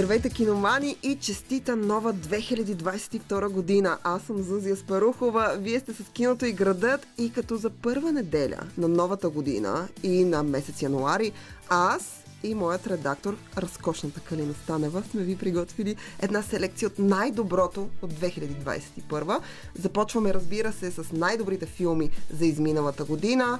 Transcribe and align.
Здравейте, 0.00 0.30
киномани 0.30 0.96
и 1.02 1.16
честита 1.16 1.76
нова 1.76 2.14
2022 2.14 3.48
година. 3.48 3.98
Аз 4.04 4.22
съм 4.22 4.42
Зузия 4.42 4.76
Спарухова, 4.76 5.56
вие 5.58 5.80
сте 5.80 5.92
с 5.92 6.04
киното 6.12 6.44
и 6.46 6.52
градът 6.52 7.06
и 7.18 7.32
като 7.32 7.56
за 7.56 7.70
първа 7.70 8.12
неделя 8.12 8.58
на 8.78 8.88
новата 8.88 9.28
година 9.28 9.88
и 10.02 10.24
на 10.24 10.42
месец 10.42 10.82
януари, 10.82 11.32
аз 11.68 12.24
и 12.42 12.54
моят 12.54 12.86
редактор, 12.86 13.36
разкошната 13.56 14.20
Калина 14.20 14.54
Станева, 14.64 15.02
сме 15.10 15.22
ви 15.22 15.38
приготвили 15.38 15.96
една 16.18 16.42
селекция 16.42 16.86
от 16.88 16.98
най-доброто 16.98 17.88
от 18.02 18.12
2021. 18.12 19.40
Започваме, 19.74 20.34
разбира 20.34 20.72
се, 20.72 20.90
с 20.90 21.12
най-добрите 21.12 21.66
филми 21.66 22.10
за 22.38 22.46
изминалата 22.46 23.04
година. 23.04 23.58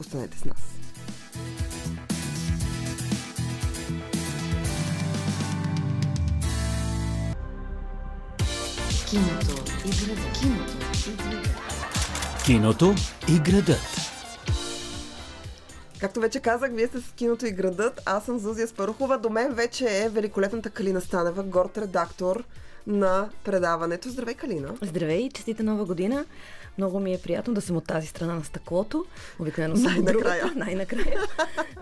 Останете 0.00 0.38
с 0.38 0.44
нас. 0.44 0.58
Киното 9.10 9.52
и 9.84 9.90
градът. 9.90 10.32
Киното 10.34 10.84
и 11.06 11.12
градът. 11.16 12.44
Киното 12.44 12.94
и 13.28 13.38
градът. 13.38 13.80
Както 16.00 16.20
вече 16.20 16.40
казах, 16.40 16.70
вие 16.72 16.86
сте 16.86 17.00
с 17.00 17.12
киното 17.16 17.46
и 17.46 17.50
градът. 17.50 18.00
Аз 18.06 18.24
съм 18.24 18.38
Зузия 18.38 18.68
Спарухова. 18.68 19.18
До 19.18 19.30
мен 19.30 19.52
вече 19.54 20.04
е 20.04 20.08
великолепната 20.08 20.70
Калина 20.70 21.00
Станева, 21.00 21.42
горд 21.42 21.78
редактор 21.78 22.44
на 22.86 23.28
предаването. 23.44 24.08
Здравей, 24.10 24.34
Калина! 24.34 24.74
Здравей, 24.82 25.30
честита 25.30 25.62
нова 25.62 25.84
година! 25.84 26.24
Много 26.78 27.00
ми 27.00 27.14
е 27.14 27.18
приятно 27.18 27.54
да 27.54 27.60
съм 27.60 27.76
от 27.76 27.86
тази 27.86 28.06
страна 28.06 28.34
на 28.34 28.44
стъклото. 28.44 29.04
Обикновено 29.38 29.76
съм 29.76 29.84
Най-накрая. 29.84 30.52
Най-накрая. 30.56 31.20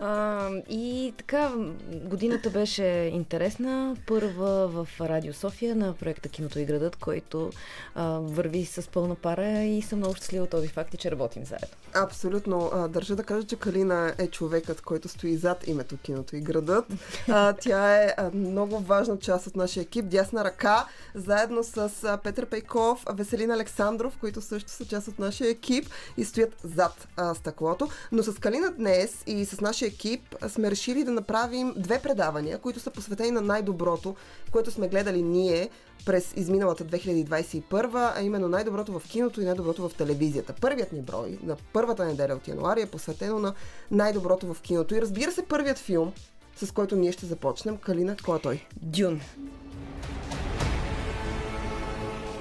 а, 0.00 0.48
и 0.68 1.14
така, 1.16 1.52
годината 1.92 2.50
беше 2.50 2.84
интересна. 3.12 3.96
Първа 4.06 4.68
в 4.68 4.88
Радио 5.00 5.34
София 5.34 5.76
на 5.76 5.92
проекта 5.92 6.28
Киното 6.28 6.58
и 6.58 6.64
градът, 6.64 6.96
който 6.96 7.50
а, 7.94 8.04
върви 8.08 8.64
с 8.64 8.88
пълна 8.88 9.14
пара 9.14 9.62
и 9.62 9.82
съм 9.82 9.98
много 9.98 10.14
щастлива 10.14 10.44
от 10.44 10.50
този 10.50 10.68
факт 10.68 10.94
и 10.94 10.96
че 10.96 11.10
работим 11.10 11.44
заедно. 11.44 11.68
Абсолютно. 11.94 12.70
А, 12.74 12.88
Държа 12.88 13.16
да 13.16 13.24
кажа, 13.24 13.46
че 13.46 13.56
Калина 13.56 14.14
е 14.18 14.26
човекът, 14.26 14.80
който 14.80 15.08
стои 15.08 15.36
зад 15.36 15.66
името 15.66 15.96
Киното 15.96 16.36
и 16.36 16.40
градът. 16.40 16.84
А, 17.28 17.52
тя 17.52 18.02
е 18.02 18.14
а, 18.16 18.30
много 18.34 18.78
важна 18.78 19.18
част 19.18 19.46
от 19.46 19.56
нашия 19.56 19.82
екип. 19.82 20.04
Дясна 20.04 20.44
ръка, 20.44 20.86
заедно 21.14 21.64
с 21.64 22.18
Петър 22.24 22.46
Пейков, 22.46 23.04
Веселин 23.12 23.50
Александров, 23.50 24.16
които 24.20 24.40
също 24.40 24.70
са 24.70 24.84
част 24.84 25.08
от 25.08 25.18
нашия 25.18 25.50
екип 25.50 25.86
и 26.16 26.24
стоят 26.24 26.56
зад 26.64 27.08
а, 27.16 27.34
стъклото. 27.34 27.88
Но 28.12 28.22
с 28.22 28.40
Калина 28.40 28.70
днес 28.70 29.22
и 29.26 29.44
с 29.44 29.60
нашия 29.60 29.88
екип 29.88 30.36
сме 30.48 30.70
решили 30.70 31.04
да 31.04 31.10
направим 31.10 31.74
две 31.76 31.98
предавания, 31.98 32.58
които 32.58 32.80
са 32.80 32.90
посветени 32.90 33.30
на 33.30 33.40
най-доброто, 33.40 34.16
което 34.50 34.70
сме 34.70 34.88
гледали 34.88 35.22
ние 35.22 35.70
през 36.06 36.32
изминалата 36.36 36.84
2021, 36.84 38.12
а 38.16 38.22
именно 38.22 38.48
най-доброто 38.48 38.98
в 38.98 39.08
киното 39.08 39.40
и 39.40 39.44
най-доброто 39.44 39.88
в 39.88 39.94
телевизията. 39.94 40.54
Първият 40.60 40.92
ни 40.92 41.02
брой 41.02 41.38
на 41.42 41.56
първата 41.72 42.04
неделя 42.04 42.34
от 42.34 42.48
януари 42.48 42.82
е 42.82 42.86
посветено 42.86 43.38
на 43.38 43.54
най-доброто 43.90 44.54
в 44.54 44.60
киното. 44.60 44.94
И 44.94 45.02
разбира 45.02 45.32
се, 45.32 45.42
първият 45.42 45.78
филм, 45.78 46.12
с 46.56 46.70
който 46.72 46.96
ние 46.96 47.12
ще 47.12 47.26
започнем. 47.26 47.76
Калина, 47.76 48.16
кой 48.24 48.36
е 48.36 48.40
той? 48.40 48.66
Дюн. 48.82 49.20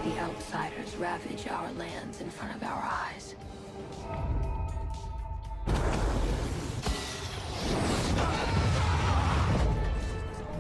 The 0.04 0.20
outsiders 0.20 0.92
ravage 1.08 1.48
our 1.48 1.72
lands 1.84 2.16
in 2.23 2.30
front 2.38 2.52
of 2.58 2.62
our 2.72 2.84
eyes. 3.04 3.36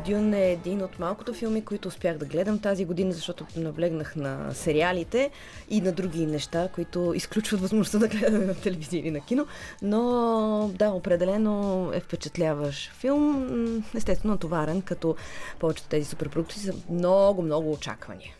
Дюн 0.05 0.33
е 0.33 0.51
един 0.51 0.81
от 0.81 0.99
малкото 0.99 1.33
филми, 1.33 1.65
които 1.65 1.87
успях 1.87 2.17
да 2.17 2.25
гледам 2.25 2.59
тази 2.59 2.85
година, 2.85 3.11
защото 3.11 3.45
наблегнах 3.55 4.15
на 4.15 4.53
сериалите 4.53 5.31
и 5.69 5.81
на 5.81 5.91
други 5.91 6.25
неща, 6.25 6.69
които 6.75 7.13
изключват 7.15 7.61
възможността 7.61 7.97
да 7.97 8.07
гледаме 8.07 8.45
на 8.45 8.55
телевизия 8.55 8.99
или 8.99 9.11
на 9.11 9.19
кино. 9.19 9.45
Но 9.81 10.71
да, 10.73 10.89
определено 10.89 11.89
е 11.93 11.99
впечатляващ 11.99 12.91
филм. 12.91 13.83
Естествено, 13.95 14.37
товарен, 14.37 14.81
като 14.81 15.15
повечето 15.59 15.89
тези 15.89 16.05
суперпродукти 16.05 16.59
са 16.59 16.73
много, 16.89 17.41
много 17.41 17.71
очаквания. 17.71 18.31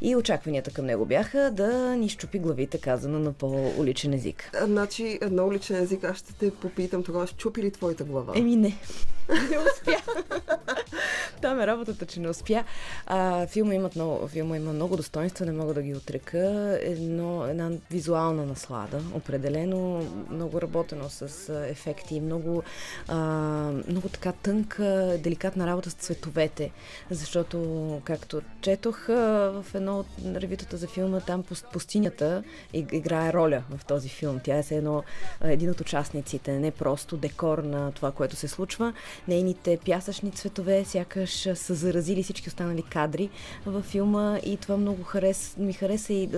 И 0.00 0.16
очакванията 0.16 0.70
към 0.70 0.86
него 0.86 1.06
бяха 1.06 1.50
да 1.50 1.96
ни 1.96 2.08
щупи 2.08 2.38
главите, 2.38 2.78
казано 2.78 3.18
на 3.18 3.32
по-уличен 3.32 4.12
език. 4.12 4.50
А, 4.54 4.66
Значи, 4.66 5.18
на 5.22 5.44
уличен 5.44 5.76
език 5.76 6.04
аз 6.04 6.16
ще 6.16 6.32
те 6.32 6.50
попитам 6.50 7.02
тогава, 7.02 7.26
щупи 7.26 7.62
ли 7.62 7.70
твоята 7.70 8.04
глава? 8.04 8.32
Еми 8.36 8.56
не. 8.56 8.78
Не 9.50 9.58
успя. 9.58 10.02
Там 11.40 11.60
е 11.60 11.66
работата, 11.66 12.06
че 12.06 12.20
не 12.20 12.28
успя. 12.28 12.64
А, 13.06 13.46
филма, 13.46 13.74
имат 13.74 13.96
много, 13.96 14.28
филма 14.28 14.56
има 14.56 14.72
много 14.72 14.96
достоинства, 14.96 15.46
не 15.46 15.52
мога 15.52 15.74
да 15.74 15.82
ги 15.82 15.94
отрека. 15.94 16.78
Едно, 16.82 17.46
една 17.46 17.70
визуална 17.90 18.46
наслада, 18.46 19.00
определено, 19.14 20.06
много 20.30 20.62
работено 20.62 21.10
с 21.10 21.52
ефекти, 21.68 22.20
много, 22.20 22.62
а, 23.08 23.16
много 23.88 24.08
така 24.08 24.32
тънка, 24.32 25.16
деликатна 25.18 25.66
работа 25.66 25.90
с 25.90 25.94
цветовете, 25.94 26.70
защото, 27.10 28.00
както 28.04 28.42
четох 28.60 29.06
в 29.06 29.64
едно 29.74 29.85
от 29.92 30.06
ревютата 30.34 30.76
за 30.76 30.86
филма, 30.86 31.20
там 31.20 31.44
пус- 31.44 31.72
пустинята 31.72 32.42
иг- 32.74 32.94
играе 32.94 33.32
роля 33.32 33.62
в 33.70 33.84
този 33.84 34.08
филм. 34.08 34.40
Тя 34.44 34.56
е 34.56 34.62
едно 34.70 35.02
един 35.44 35.70
от 35.70 35.80
участниците, 35.80 36.58
не 36.58 36.70
просто 36.70 37.16
декор 37.16 37.58
на 37.58 37.92
това, 37.92 38.12
което 38.12 38.36
се 38.36 38.48
случва. 38.48 38.92
Нейните 39.28 39.78
пясъчни 39.84 40.30
цветове 40.30 40.84
сякаш 40.84 41.48
са 41.54 41.74
заразили 41.74 42.22
всички 42.22 42.48
останали 42.48 42.82
кадри 42.82 43.30
във 43.66 43.84
филма 43.84 44.38
и 44.44 44.56
това 44.56 44.76
много 44.76 45.02
харес, 45.02 45.54
ми 45.58 45.72
хареса 45.72 46.12
и 46.12 46.28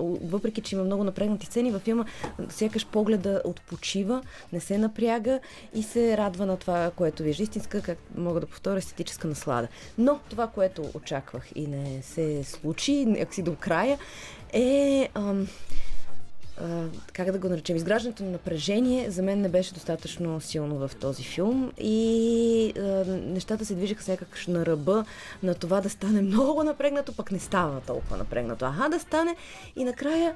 въпреки, 0.00 0.60
че 0.60 0.74
има 0.74 0.84
много 0.84 1.04
напрегнати 1.04 1.46
сцени 1.46 1.70
във 1.70 1.82
филма, 1.82 2.04
сякаш 2.48 2.86
погледа 2.86 3.42
отпочива, 3.44 4.22
не 4.52 4.60
се 4.60 4.78
напряга 4.78 5.40
и 5.74 5.82
се 5.82 6.16
радва 6.16 6.46
на 6.46 6.56
това, 6.56 6.90
което 6.96 7.22
вижда. 7.22 7.42
Истинска, 7.42 7.82
как 7.82 7.98
мога 8.16 8.40
да 8.40 8.46
повторя, 8.46 8.78
естетическа 8.78 9.28
наслада. 9.28 9.68
Но 9.98 10.20
това, 10.30 10.46
което 10.46 10.90
очаквах 10.94 11.46
и 11.54 11.66
не 11.66 12.02
се 12.02 12.44
случи, 12.44 12.97
някакси 13.06 13.42
до 13.42 13.54
края, 13.54 13.98
е... 14.52 15.08
Ам, 15.14 15.48
как 17.12 17.32
да 17.32 17.38
го 17.38 17.48
наречем, 17.48 17.76
изграждането 17.76 18.24
на 18.24 18.30
напрежение 18.30 19.10
за 19.10 19.22
мен 19.22 19.40
не 19.40 19.48
беше 19.48 19.74
достатъчно 19.74 20.40
силно 20.40 20.88
в 20.88 20.96
този 21.00 21.22
филм 21.22 21.72
и 21.78 22.72
а, 22.78 22.82
нещата 23.06 23.64
се 23.64 23.74
движеха 23.74 24.02
сякаш 24.02 24.46
на 24.46 24.66
ръба 24.66 25.04
на 25.42 25.54
това 25.54 25.80
да 25.80 25.90
стане 25.90 26.22
много 26.22 26.62
напрегнато, 26.62 27.12
пък 27.12 27.32
не 27.32 27.38
става 27.38 27.80
толкова 27.80 28.16
напрегнато. 28.16 28.64
Аха, 28.64 28.88
да 28.88 28.98
стане 28.98 29.36
и 29.76 29.84
накрая 29.84 30.34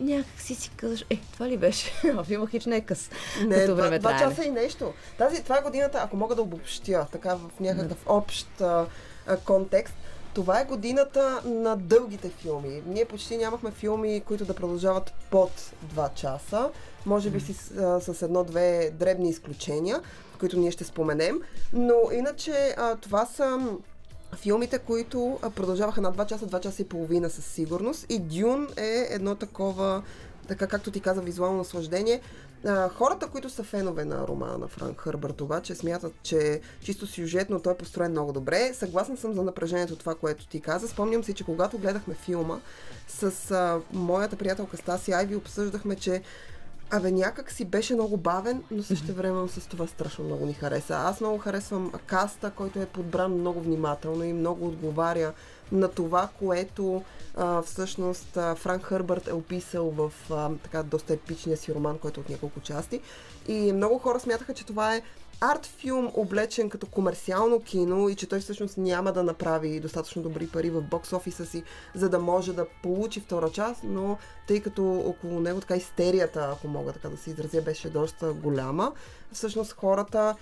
някак 0.00 0.40
си 0.40 0.54
си 0.54 0.70
казваш, 0.76 1.04
е, 1.10 1.16
това 1.32 1.48
ли 1.48 1.56
беше? 1.56 1.92
А 2.18 2.24
филма 2.24 2.46
хич 2.46 2.66
не 2.66 2.76
е 2.76 2.80
къс. 2.80 3.10
Не, 3.46 3.54
като 3.54 3.76
време 3.76 3.98
два 3.98 4.18
часа 4.18 4.44
и 4.44 4.50
нещо. 4.50 4.92
Тази, 5.18 5.42
това 5.42 5.58
е 5.58 5.62
годината, 5.62 6.00
ако 6.04 6.16
мога 6.16 6.34
да 6.34 6.42
обобщя, 6.42 7.06
така 7.12 7.34
в 7.34 7.60
някакъв 7.60 7.98
общ 8.06 8.60
а, 8.60 8.86
а, 9.26 9.36
контекст, 9.36 9.94
това 10.34 10.60
е 10.60 10.64
годината 10.64 11.42
на 11.44 11.76
дългите 11.76 12.28
филми. 12.28 12.82
Ние 12.86 13.04
почти 13.04 13.36
нямахме 13.36 13.70
филми, 13.70 14.22
които 14.26 14.44
да 14.44 14.54
продължават 14.54 15.12
под 15.30 15.50
2 15.94 16.14
часа. 16.14 16.70
Може 17.06 17.30
би 17.30 17.40
си 17.40 17.52
с, 17.54 17.70
а, 17.76 18.00
с 18.00 18.22
едно-две 18.22 18.90
дребни 18.90 19.28
изключения, 19.28 20.00
които 20.38 20.58
ние 20.58 20.70
ще 20.70 20.84
споменем. 20.84 21.40
Но 21.72 21.94
иначе 22.12 22.74
а, 22.76 22.96
това 22.96 23.26
са 23.26 23.58
филмите, 24.36 24.78
които 24.78 25.38
продължаваха 25.54 26.00
на 26.00 26.12
2 26.12 26.26
часа, 26.26 26.46
2 26.46 26.60
часа 26.60 26.82
и 26.82 26.88
половина 26.88 27.30
със 27.30 27.44
сигурност. 27.44 28.06
И 28.08 28.18
Дюн 28.18 28.68
е 28.76 29.06
едно 29.10 29.34
такова, 29.34 30.02
така 30.48 30.66
както 30.66 30.90
ти 30.90 31.00
каза, 31.00 31.20
визуално 31.20 31.58
наслаждение. 31.58 32.20
А, 32.66 32.88
хората, 32.88 33.26
които 33.26 33.50
са 33.50 33.62
фенове 33.62 34.04
на 34.04 34.28
романа 34.28 34.58
на 34.58 34.68
Франк 34.68 35.00
Хърбърт, 35.00 35.40
обаче 35.40 35.74
смятат, 35.74 36.12
че 36.22 36.60
чисто 36.84 37.06
сюжетно 37.06 37.60
той 37.60 37.72
е 37.72 37.76
построен 37.76 38.10
много 38.10 38.32
добре. 38.32 38.74
Съгласна 38.74 39.16
съм 39.16 39.34
за 39.34 39.42
напрежението 39.42 39.96
това, 39.96 40.14
което 40.14 40.46
ти 40.46 40.60
каза. 40.60 40.88
Спомням 40.88 41.24
си, 41.24 41.34
че 41.34 41.44
когато 41.44 41.78
гледахме 41.78 42.14
филма 42.14 42.58
с 43.08 43.50
а, 43.50 43.80
моята 43.92 44.36
приятелка 44.36 44.76
Стаси 44.76 45.12
Айви, 45.12 45.36
обсъждахме, 45.36 45.96
че 45.96 46.22
Абе, 46.90 47.10
някак 47.10 47.50
си 47.50 47.64
беше 47.64 47.94
много 47.94 48.16
бавен, 48.16 48.62
но 48.70 48.82
също 48.82 49.14
време 49.14 49.48
с 49.48 49.68
това 49.68 49.86
страшно 49.86 50.24
много 50.24 50.46
ни 50.46 50.52
хареса. 50.52 50.94
Аз 50.94 51.20
много 51.20 51.38
харесвам 51.38 51.92
каста, 52.06 52.50
който 52.50 52.80
е 52.80 52.86
подбран 52.86 53.32
много 53.32 53.60
внимателно 53.60 54.24
и 54.24 54.32
много 54.32 54.66
отговаря 54.66 55.32
на 55.72 55.88
това, 55.88 56.28
което 56.38 57.02
а, 57.36 57.62
всъщност 57.62 58.36
а, 58.36 58.54
Франк 58.54 58.82
Хърбърт 58.82 59.28
е 59.28 59.32
описал 59.32 59.90
в 59.90 60.12
а, 60.30 60.50
така 60.62 60.82
доста 60.82 61.12
епичния 61.12 61.56
си 61.56 61.74
роман, 61.74 61.98
който 61.98 62.20
е 62.20 62.22
от 62.22 62.28
няколко 62.28 62.60
части. 62.60 63.00
И 63.48 63.72
много 63.72 63.98
хора 63.98 64.20
смятаха, 64.20 64.54
че 64.54 64.66
това 64.66 64.96
е 64.96 65.02
арт 65.40 65.66
филм, 65.66 66.10
облечен 66.14 66.70
като 66.70 66.86
комерциално 66.86 67.60
кино 67.60 68.08
и 68.08 68.14
че 68.14 68.28
той 68.28 68.40
всъщност 68.40 68.78
няма 68.78 69.12
да 69.12 69.22
направи 69.22 69.80
достатъчно 69.80 70.22
добри 70.22 70.46
пари 70.46 70.70
в 70.70 70.82
бокс 70.82 71.12
офиса 71.12 71.46
си, 71.46 71.62
за 71.94 72.08
да 72.08 72.18
може 72.18 72.52
да 72.52 72.66
получи 72.82 73.20
втора 73.20 73.50
част, 73.50 73.80
но 73.84 74.18
тъй 74.48 74.60
като 74.60 74.98
около 74.98 75.40
него 75.40 75.60
така 75.60 75.76
истерията, 75.76 76.48
ако 76.52 76.68
мога 76.68 76.92
така 76.92 77.08
да 77.08 77.16
се 77.16 77.30
изразя, 77.30 77.62
беше 77.62 77.90
доста 77.90 78.32
голяма, 78.32 78.92
всъщност 79.32 79.72
хората 79.72 80.34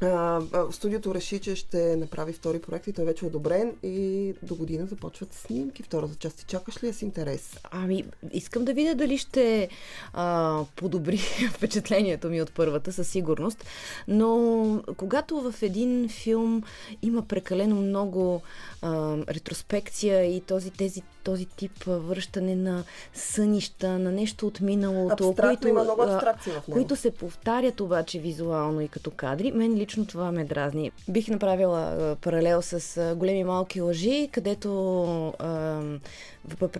А, 0.00 0.06
а, 0.52 0.72
студиото 0.72 1.14
реши, 1.14 1.40
че 1.40 1.56
ще 1.56 1.96
направи 1.96 2.32
втори 2.32 2.60
проект 2.60 2.86
и 2.86 2.92
той 2.92 3.04
вече 3.04 3.24
е 3.24 3.28
одобрен 3.28 3.72
и 3.82 4.34
до 4.42 4.54
година 4.54 4.86
започват 4.86 5.34
снимки. 5.34 5.82
Втората 5.82 6.14
част 6.14 6.36
ти 6.36 6.44
чакаш 6.44 6.82
ли 6.82 6.86
я 6.86 6.94
с 6.94 7.02
интерес? 7.02 7.58
Ами, 7.70 8.04
искам 8.32 8.64
да 8.64 8.74
видя 8.74 8.94
дали 8.94 9.18
ще 9.18 9.68
а, 10.12 10.60
подобри 10.76 11.18
впечатлението 11.52 12.28
ми 12.28 12.42
от 12.42 12.52
първата, 12.52 12.92
със 12.92 13.08
сигурност. 13.08 13.64
Но 14.08 14.82
когато 14.96 15.40
в 15.40 15.62
един 15.62 16.08
филм 16.08 16.62
има 17.02 17.22
прекалено 17.22 17.76
много 17.76 18.42
а, 18.82 19.16
ретроспекция 19.28 20.36
и 20.36 20.40
този, 20.40 20.70
тези, 20.70 21.02
този 21.24 21.46
тип 21.46 21.84
връщане 21.84 22.56
на 22.56 22.84
сънища, 23.14 23.98
на 23.98 24.12
нещо 24.12 24.46
от 24.46 24.60
миналото, 24.60 25.28
Абстрактно, 25.28 25.68
има 25.68 25.84
много 25.84 26.02
а, 26.02 26.14
абстракции 26.14 26.52
в 26.52 26.54
него. 26.54 26.72
които 26.72 26.96
се 26.96 27.10
повтарят 27.10 27.80
обаче 27.80 28.18
визуално 28.18 28.80
и 28.80 28.88
като 28.88 29.10
кадри, 29.10 29.52
мен 29.52 29.74
лично 29.84 30.06
това 30.06 30.32
ме 30.32 30.44
дразни. 30.44 30.90
Бих 31.08 31.28
направила 31.28 32.16
паралел 32.20 32.62
с 32.62 33.14
големи 33.16 33.44
малки 33.44 33.80
лъжи, 33.80 34.28
където 34.32 34.70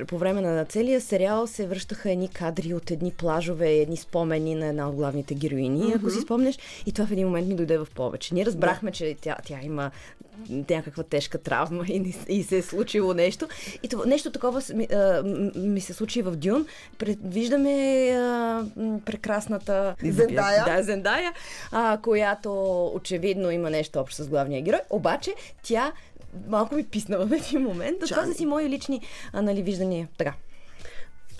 по- 0.07 0.19
време 0.19 0.41
на 0.41 0.65
целия 0.65 1.01
сериал 1.01 1.47
се 1.47 1.67
връщаха 1.67 2.11
едни 2.11 2.29
кадри 2.29 2.75
от 2.75 2.91
едни 2.91 3.11
плажове, 3.11 3.71
едни 3.73 3.97
спомени 3.97 4.55
на 4.55 4.67
една 4.67 4.89
от 4.89 4.95
главните 4.95 5.35
героини, 5.35 5.93
ако 5.97 6.11
си 6.11 6.21
спомнеш. 6.21 6.59
И 6.87 6.93
това 6.93 7.07
в 7.07 7.13
един 7.13 7.27
момент 7.27 7.49
ми 7.49 7.55
дойде 7.55 7.79
в 7.79 7.89
повече. 7.95 8.35
Ние 8.35 8.47
разбрахме, 8.47 8.93
че 8.93 9.17
тя, 9.21 9.37
тя 9.45 9.59
има 9.63 9.91
някаква 10.49 11.03
тежка 11.03 11.39
травма 11.39 11.85
и, 11.89 12.15
и 12.29 12.43
се 12.43 12.59
е 12.59 12.63
случило 12.63 13.15
нещо. 13.15 13.49
И 13.83 13.89
това, 13.89 14.07
нещо 14.07 14.31
такова 14.31 14.63
ми, 14.75 14.85
а, 14.85 15.23
ми 15.57 15.81
се 15.81 15.93
случи 15.93 16.23
в 16.23 16.37
Дюн. 16.37 16.67
Предвиждаме 16.99 18.09
а, 18.11 18.65
прекрасната 19.05 19.95
Зендая. 20.05 20.65
Да, 20.65 20.83
Зендая, 20.83 21.33
а, 21.73 21.99
която 22.03 22.85
очевидно 22.95 23.51
има 23.51 23.71
нещо 23.71 24.01
общо 24.01 24.23
с 24.23 24.29
главния 24.29 24.63
герой. 24.63 24.81
Обаче 24.91 25.35
тя 25.63 25.93
малко 26.49 26.75
ми 26.75 26.85
писна 26.85 27.27
в 27.27 27.33
един 27.33 27.63
момент. 27.63 27.99
Това 28.01 28.25
са 28.25 28.35
си 28.35 28.47
мои 28.47 28.69
лични 28.69 29.01
а, 29.33 29.43
нали, 29.43 29.63
виждания. 29.63 30.09
Така. 30.19 30.35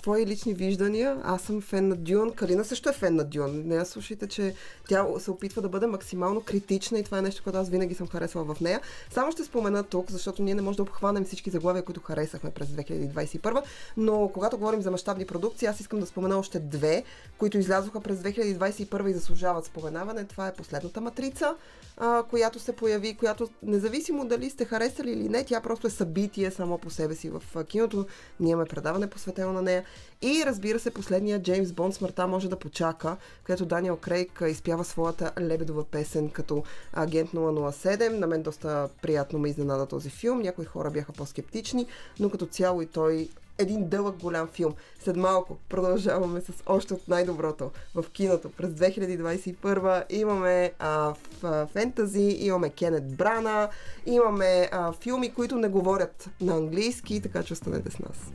Твои 0.05 0.25
лични 0.25 0.53
виждания. 0.53 1.17
Аз 1.23 1.41
съм 1.41 1.61
фен 1.61 1.87
на 1.87 1.95
Дюн. 1.95 2.31
Калина 2.31 2.65
също 2.65 2.89
е 2.89 2.93
фен 2.93 3.15
на 3.15 3.23
Дюн. 3.23 3.61
Не 3.65 3.75
я 3.75 3.85
слушайте, 3.85 4.27
че 4.27 4.55
тя 4.89 5.05
се 5.19 5.31
опитва 5.31 5.61
да 5.61 5.69
бъде 5.69 5.87
максимално 5.87 6.41
критична 6.41 6.99
и 6.99 7.03
това 7.03 7.17
е 7.17 7.21
нещо, 7.21 7.43
което 7.43 7.59
аз 7.59 7.69
винаги 7.69 7.95
съм 7.95 8.07
харесвала 8.07 8.55
в 8.55 8.61
нея. 8.61 8.81
Само 9.09 9.31
ще 9.31 9.43
спомена 9.43 9.83
тук, 9.83 10.11
защото 10.11 10.43
ние 10.43 10.55
не 10.55 10.61
можем 10.61 10.75
да 10.75 10.81
обхванем 10.81 11.25
всички 11.25 11.49
заглавия, 11.49 11.83
които 11.83 12.01
харесахме 12.01 12.51
през 12.51 12.67
2021, 12.67 13.63
но 13.97 14.29
когато 14.33 14.57
говорим 14.57 14.81
за 14.81 14.91
мащабни 14.91 15.25
продукции, 15.25 15.67
аз 15.67 15.79
искам 15.79 15.99
да 15.99 16.05
спомена 16.05 16.37
още 16.37 16.59
две, 16.59 17.03
които 17.37 17.57
излязоха 17.57 18.01
през 18.01 18.19
2021 18.19 19.09
и 19.09 19.13
заслужават 19.13 19.65
споменаване. 19.65 20.25
Това 20.25 20.47
е 20.47 20.53
последната 20.53 21.01
матрица, 21.01 21.55
а, 21.97 22.23
която 22.23 22.59
се 22.59 22.75
появи, 22.75 23.15
която 23.15 23.49
независимо 23.63 24.25
дали 24.25 24.49
сте 24.49 24.65
харесали 24.65 25.11
или 25.11 25.29
не, 25.29 25.43
тя 25.43 25.61
просто 25.61 25.87
е 25.87 25.89
събитие 25.89 26.51
само 26.51 26.77
по 26.77 26.89
себе 26.89 27.15
си 27.15 27.29
в 27.29 27.63
киното. 27.63 28.05
Ние 28.39 28.51
имаме 28.51 28.67
предаване 28.67 29.07
посветено 29.07 29.53
на 29.53 29.61
нея. 29.61 29.83
И 30.21 30.43
разбира 30.45 30.79
се, 30.79 30.91
последния 30.91 31.41
Джеймс 31.41 31.71
Бонд 31.71 31.95
смъртта 31.95 32.27
може 32.27 32.49
да 32.49 32.59
почака, 32.59 33.17
където 33.43 33.65
Даниел 33.65 33.97
Крейг 33.97 34.41
а, 34.41 34.49
изпява 34.49 34.83
своята 34.83 35.31
лебедова 35.41 35.83
песен 35.83 36.29
като 36.29 36.63
агент 36.93 37.31
007. 37.31 38.09
На 38.09 38.27
мен 38.27 38.43
доста 38.43 38.89
приятно 39.01 39.39
ме 39.39 39.49
изненада 39.49 39.85
този 39.85 40.09
филм. 40.09 40.41
Някои 40.41 40.65
хора 40.65 40.91
бяха 40.91 41.13
по-скептични, 41.13 41.87
но 42.19 42.29
като 42.29 42.45
цяло 42.45 42.81
и 42.81 42.85
той 42.85 43.29
един 43.57 43.89
дълъг 43.89 44.15
голям 44.15 44.47
филм. 44.47 44.73
След 45.03 45.15
малко 45.15 45.57
продължаваме 45.69 46.41
с 46.41 46.53
още 46.65 46.93
от 46.93 47.07
най-доброто 47.07 47.71
в 47.95 48.05
киното. 48.13 48.49
През 48.49 48.69
2021 48.69 50.03
имаме 50.09 50.71
а, 50.79 51.13
в, 51.41 51.67
фентази, 51.73 52.37
имаме 52.39 52.69
Кенет 52.69 53.15
Брана, 53.15 53.69
имаме 54.05 54.69
а, 54.71 54.91
филми, 54.91 55.33
които 55.33 55.55
не 55.55 55.67
говорят 55.67 56.29
на 56.41 56.55
английски, 56.55 57.21
така 57.21 57.43
че 57.43 57.53
останете 57.53 57.91
с 57.91 57.99
нас. 57.99 58.31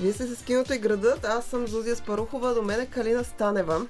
Вие 0.00 0.12
сте 0.12 0.26
с 0.26 0.42
киното 0.42 0.74
и 0.74 0.78
градът, 0.78 1.24
аз 1.24 1.44
съм 1.44 1.66
Зузия 1.66 1.96
Спарухова, 1.96 2.54
до 2.54 2.62
мен 2.62 2.80
е 2.80 2.86
Калина 2.86 3.24
Станева, 3.24 3.86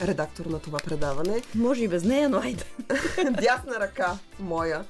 редактор 0.00 0.46
на 0.46 0.58
това 0.58 0.78
предаване. 0.78 1.42
Може 1.54 1.84
и 1.84 1.88
без 1.88 2.04
нея, 2.04 2.28
но 2.28 2.38
айде. 2.38 2.64
дясна 3.40 3.80
ръка 3.80 4.18
моя, 4.38 4.84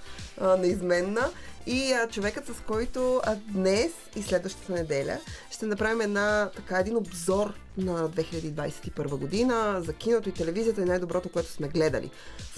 неизменна. 0.58 1.31
И 1.67 1.93
а, 1.93 2.08
човекът, 2.08 2.46
с 2.46 2.52
който 2.67 3.20
а, 3.25 3.37
днес 3.49 3.93
и 4.17 4.23
следващата 4.23 4.73
неделя 4.73 5.19
ще 5.50 5.67
направим 5.67 6.00
една, 6.00 6.50
така, 6.56 6.79
един 6.79 6.96
обзор 6.96 7.55
на 7.76 8.08
2021 8.08 9.17
година 9.17 9.82
за 9.87 9.93
киното 9.93 10.29
и 10.29 10.32
телевизията 10.32 10.82
и 10.82 10.84
най-доброто, 10.84 11.29
което 11.29 11.50
сме 11.50 11.69
гледали. 11.69 12.11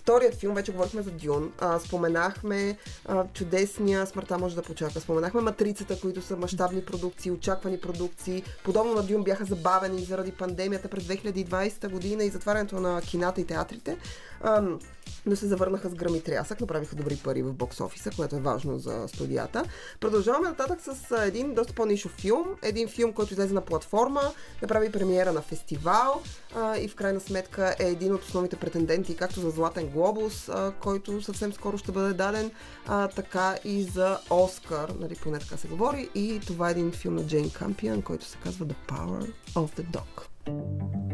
Вторият 0.05 0.35
филм, 0.35 0.55
вече 0.55 0.73
говорихме 0.73 1.03
за 1.03 1.11
Дюн, 1.11 1.53
а, 1.59 1.79
споменахме 1.79 2.77
а, 3.05 3.25
чудесния 3.33 4.07
Смъртта 4.07 4.39
може 4.39 4.55
да 4.55 4.63
почака, 4.63 5.01
споменахме 5.01 5.41
Матрицата, 5.41 6.01
които 6.01 6.23
са 6.23 6.37
мащабни 6.37 6.85
продукции, 6.85 7.31
очаквани 7.31 7.81
продукции. 7.81 8.43
Подобно 8.65 8.95
на 8.95 9.03
Дюн 9.03 9.25
бяха 9.25 9.45
забавени 9.45 10.03
заради 10.03 10.33
пандемията 10.33 10.89
през 10.89 11.05
2020 11.05 11.89
година 11.89 12.25
и 12.25 12.31
затварянето 12.31 12.81
на 12.81 13.01
кината 13.01 13.41
и 13.41 13.47
театрите. 13.47 13.97
Ам, 14.43 14.79
но 15.27 15.37
се 15.37 15.47
завърнаха 15.47 15.89
с 15.89 15.95
гръм 15.95 16.15
и 16.15 16.21
трясък, 16.21 16.61
направиха 16.61 16.97
добри 16.97 17.17
пари 17.17 17.43
в 17.43 17.53
бокс 17.53 17.81
офиса, 17.81 18.11
което 18.17 18.37
е 18.37 18.41
важно 18.41 18.79
за 18.79 19.05
студията. 19.09 19.65
Продължаваме 20.01 20.49
нататък 20.49 20.79
с 20.81 21.17
един 21.27 21.55
доста 21.55 21.73
по-нишов 21.73 22.13
филм, 22.13 22.45
един 22.63 22.89
филм, 22.89 23.13
който 23.13 23.33
излезе 23.33 23.55
на 23.55 23.61
платформа, 23.61 24.21
направи 24.63 24.93
премиера 24.93 25.33
на 25.33 25.43
фестивал 25.43 26.23
а, 26.55 26.79
и 26.79 26.89
в 26.89 26.95
крайна 26.95 27.21
сметка 27.21 27.75
е 27.79 27.85
един 27.85 28.15
от 28.15 28.23
основните 28.23 28.57
претенденти 28.57 29.17
както 29.17 29.41
за 29.41 29.51
Златен 29.51 29.89
глобус, 29.89 30.49
а, 30.49 30.73
който 30.81 31.23
съвсем 31.23 31.53
скоро 31.53 31.79
ще 31.79 31.93
бъде 31.93 32.15
даден, 32.15 32.51
а, 32.87 33.09
така 33.09 33.57
и 33.65 33.83
за 33.83 34.19
Оскар, 34.31 34.89
нали, 34.89 35.15
поне 35.23 35.39
така 35.39 35.57
се 35.57 35.69
говори. 35.69 36.09
И 36.15 36.41
това 36.47 36.69
е 36.69 36.71
един 36.71 36.93
филм 36.93 37.15
на 37.15 37.27
Джейн 37.27 37.51
Кампиан, 37.51 38.03
който 38.03 38.25
се 38.25 38.39
казва 38.45 38.67
The 38.67 38.75
Power 38.89 39.33
of 39.55 39.81
the 39.81 39.85
Dog. 39.85 41.14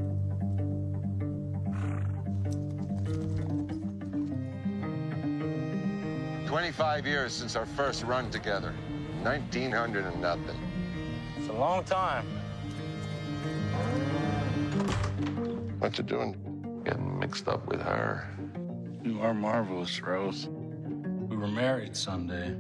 Twenty-five 6.50 7.06
years 7.06 7.34
since 7.34 7.56
our 7.56 7.66
first 7.66 8.04
run 8.04 8.30
together. 8.32 8.74
Nineteen 9.24 9.72
hundred 9.72 10.06
and 10.06 10.22
nothing. 10.22 10.58
It's 11.38 11.50
a 11.50 11.54
long 11.54 11.84
time. 11.84 12.26
What 15.80 15.98
you 15.98 16.04
doing? 16.04 16.36
Getting 16.86 17.20
mixed 17.20 17.48
up 17.48 17.66
with 17.68 17.82
her. 17.82 18.30
You 19.04 19.22
are 19.22 19.34
marvelous, 19.34 20.02
Rose. 20.02 20.48
We 21.30 21.36
were 21.36 21.48
married 21.48 21.96
Sunday. 21.96 22.56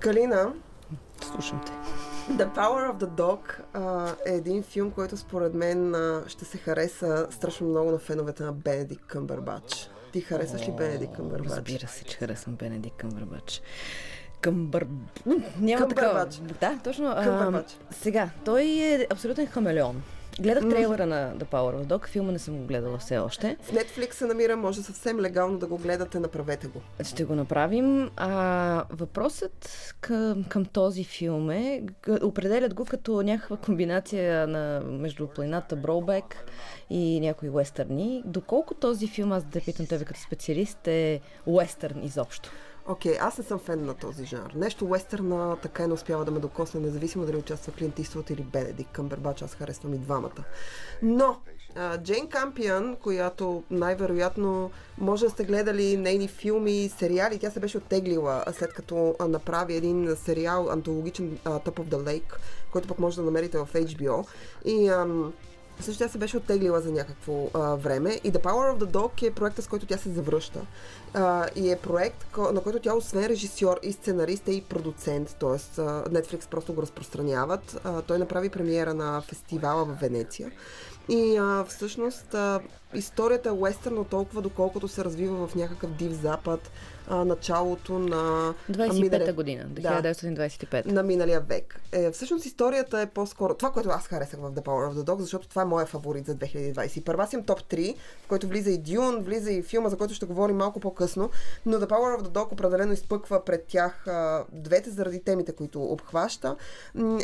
Калина, 0.00 0.54
Слушам 1.20 1.60
те. 1.64 1.72
The 2.29 2.55
Power 2.55 2.91
of 2.91 2.97
the 2.97 3.07
Dog 3.07 3.39
а, 3.73 4.15
е 4.25 4.35
един 4.35 4.63
филм, 4.63 4.91
който 4.91 5.17
според 5.17 5.53
мен 5.53 5.95
а, 5.95 6.23
ще 6.27 6.45
се 6.45 6.57
хареса 6.57 7.27
страшно 7.31 7.67
много 7.67 7.91
на 7.91 7.99
феновете 7.99 8.43
на 8.43 8.53
Бенедикт 8.53 9.05
Къмбърбач. 9.05 9.89
Ти 10.11 10.21
харесваш 10.21 10.67
ли 10.67 10.71
Бенедикт 10.71 11.15
Къмбърбач? 11.15 11.51
Разбира 11.51 11.87
се, 11.87 12.03
че 12.03 12.17
харесвам 12.17 12.55
Бенедикт 12.55 12.97
Къмбърбач. 12.97 13.61
Къмбър... 14.41 14.87
Няма 15.59 15.87
такова. 15.87 15.95
Къмбърбач. 15.95 16.41
Да, 16.59 16.79
точно. 16.83 17.07
а, 17.07 17.63
сега, 17.91 18.29
той 18.45 18.63
е 18.63 19.07
абсолютен 19.09 19.47
хамелеон. 19.47 20.03
Гледах 20.39 20.69
трейлера 20.69 21.05
на 21.05 21.35
The 21.35 21.43
Power 21.43 21.83
of 21.83 21.85
Dog, 21.85 22.07
филма 22.07 22.31
не 22.31 22.39
съм 22.39 22.57
го 22.57 22.65
гледала 22.65 22.97
все 22.97 23.17
още. 23.17 23.57
В 23.61 23.71
Netflix 23.71 24.13
се 24.13 24.25
намира, 24.25 24.55
може 24.55 24.81
съвсем 24.81 25.19
легално 25.19 25.57
да 25.57 25.67
го 25.67 25.77
гледате, 25.77 26.19
направете 26.19 26.67
го. 26.67 26.81
Ще 27.03 27.23
го 27.23 27.35
направим. 27.35 28.09
А, 28.17 28.85
въпросът 28.89 29.93
към, 30.01 30.43
към 30.49 30.65
този 30.65 31.03
филм 31.03 31.49
е, 31.49 31.83
определят 32.21 32.73
го 32.73 32.85
като 32.85 33.21
някаква 33.21 33.57
комбинация 33.57 34.47
на, 34.47 34.81
между 34.85 35.27
планината 35.27 35.75
Броубек 35.75 36.45
и 36.89 37.19
някои 37.19 37.49
уестърни. 37.49 38.23
Доколко 38.25 38.73
този 38.73 39.07
филм, 39.07 39.31
аз 39.31 39.43
да 39.43 39.59
питам 39.59 39.85
тебе 39.85 40.05
като 40.05 40.19
специалист, 40.19 40.87
е 40.87 41.21
уестърн 41.45 42.03
изобщо? 42.03 42.51
Окей, 42.87 43.17
аз 43.19 43.37
не 43.37 43.43
съм 43.43 43.59
фен 43.59 43.85
на 43.85 43.93
този 43.93 44.25
жанр. 44.25 44.51
Нещо 44.55 44.85
уестърна 44.85 45.57
така 45.61 45.83
и 45.83 45.87
не 45.87 45.93
успява 45.93 46.25
да 46.25 46.31
ме 46.31 46.39
докосне, 46.39 46.79
независимо 46.79 47.25
дали 47.25 47.37
участва 47.37 47.73
Клинт 47.73 47.99
Иствуд 47.99 48.29
или 48.29 48.41
Бенедикт 48.41 48.91
Къмбербач, 48.91 49.41
аз 49.41 49.55
харесвам 49.55 49.93
и 49.93 49.97
двамата. 49.97 50.43
Но, 51.01 51.37
Джейн 51.97 52.27
Кампиан, 52.27 52.95
която 52.95 53.63
най-вероятно 53.71 54.71
може 54.97 55.25
да 55.25 55.31
сте 55.31 55.43
гледали 55.43 55.97
нейни 55.97 56.27
филми, 56.27 56.89
сериали, 56.97 57.39
тя 57.39 57.51
се 57.51 57.59
беше 57.59 57.77
оттеглила 57.77 58.43
след 58.53 58.73
като 58.73 59.15
направи 59.29 59.75
един 59.75 60.15
сериал, 60.15 60.69
антологичен 60.69 61.37
Top 61.45 61.79
of 61.79 61.85
the 61.85 62.03
Lake, 62.03 62.35
който 62.71 62.87
пък 62.87 62.99
може 62.99 63.15
да 63.15 63.23
намерите 63.23 63.57
в 63.57 63.67
HBO. 63.73 64.27
И 64.65 64.87
ам, 64.87 65.33
също 65.79 66.03
тя 66.03 66.09
се 66.09 66.17
беше 66.17 66.37
оттеглила 66.37 66.81
за 66.81 66.91
някакво 66.91 67.49
а, 67.53 67.75
време 67.75 68.19
и 68.23 68.31
The 68.31 68.43
Power 68.43 68.77
of 68.77 68.77
the 68.77 68.91
Dog 68.91 69.27
е 69.27 69.31
проекта, 69.31 69.61
с 69.61 69.67
който 69.67 69.85
тя 69.85 69.97
се 69.97 70.09
завръща. 70.09 70.61
А, 71.13 71.47
и 71.55 71.71
е 71.71 71.75
проект, 71.75 72.25
на 72.53 72.61
който 72.61 72.79
тя 72.79 72.95
освен 72.95 73.25
режисьор 73.25 73.79
и 73.83 73.93
сценарист 73.93 74.47
е 74.47 74.51
и 74.51 74.61
продуцент, 74.61 75.35
т.е. 75.39 75.81
Netflix 75.87 76.47
просто 76.47 76.73
го 76.73 76.81
разпространяват. 76.81 77.79
А, 77.83 78.01
той 78.01 78.17
направи 78.17 78.49
премиера 78.49 78.93
на 78.93 79.21
фестивала 79.21 79.85
в 79.85 79.97
Венеция. 80.01 80.51
И 81.09 81.37
а, 81.37 81.65
всъщност 81.69 82.33
а, 82.33 82.59
историята 82.93 83.49
е 83.49 83.51
уестърна 83.51 84.03
толкова, 84.05 84.41
доколкото 84.41 84.87
се 84.87 85.03
развива 85.03 85.47
в 85.47 85.55
някакъв 85.55 85.91
див 85.91 86.11
запад, 86.11 86.71
а, 87.07 87.25
началото 87.25 87.99
на... 87.99 88.53
25-та 88.71 88.93
миналия- 88.93 89.33
година, 89.33 89.65
Да. 89.69 89.81
1925. 89.81 90.85
на 90.85 91.03
миналия 91.03 91.39
век. 91.39 91.81
Е, 91.91 92.11
всъщност 92.11 92.45
историята 92.45 93.01
е 93.01 93.05
по-скоро... 93.05 93.53
Това, 93.53 93.71
което 93.71 93.89
аз 93.89 94.07
харесах 94.07 94.39
в 94.39 94.51
The 94.51 94.61
Power 94.61 94.91
of 94.91 94.93
the 94.93 95.03
Dog, 95.03 95.19
защото 95.19 95.47
това 95.47 95.61
е 95.61 95.65
моя 95.65 95.85
фаворит 95.85 96.25
за 96.25 96.35
2021. 96.35 97.19
Аз 97.19 97.33
имам 97.33 97.45
топ 97.45 97.61
3, 97.61 97.95
в 98.23 98.27
който 98.27 98.47
влиза 98.47 98.71
и 98.71 98.77
Дюн, 98.77 99.19
влиза 99.19 99.51
и 99.51 99.61
филма, 99.61 99.89
за 99.89 99.97
който 99.97 100.13
ще 100.13 100.25
говорим 100.25 100.55
малко 100.57 100.79
по-късно, 100.79 101.29
но 101.65 101.77
The 101.77 101.87
Power 101.87 102.19
of 102.19 102.23
the 102.23 102.29
Dog 102.29 102.51
определено 102.51 102.93
изпъква 102.93 103.45
пред 103.45 103.65
тях 103.65 104.07
а, 104.07 104.43
двете 104.51 104.89
заради 104.89 105.19
темите, 105.19 105.51
които 105.51 105.83
обхваща. 105.83 106.55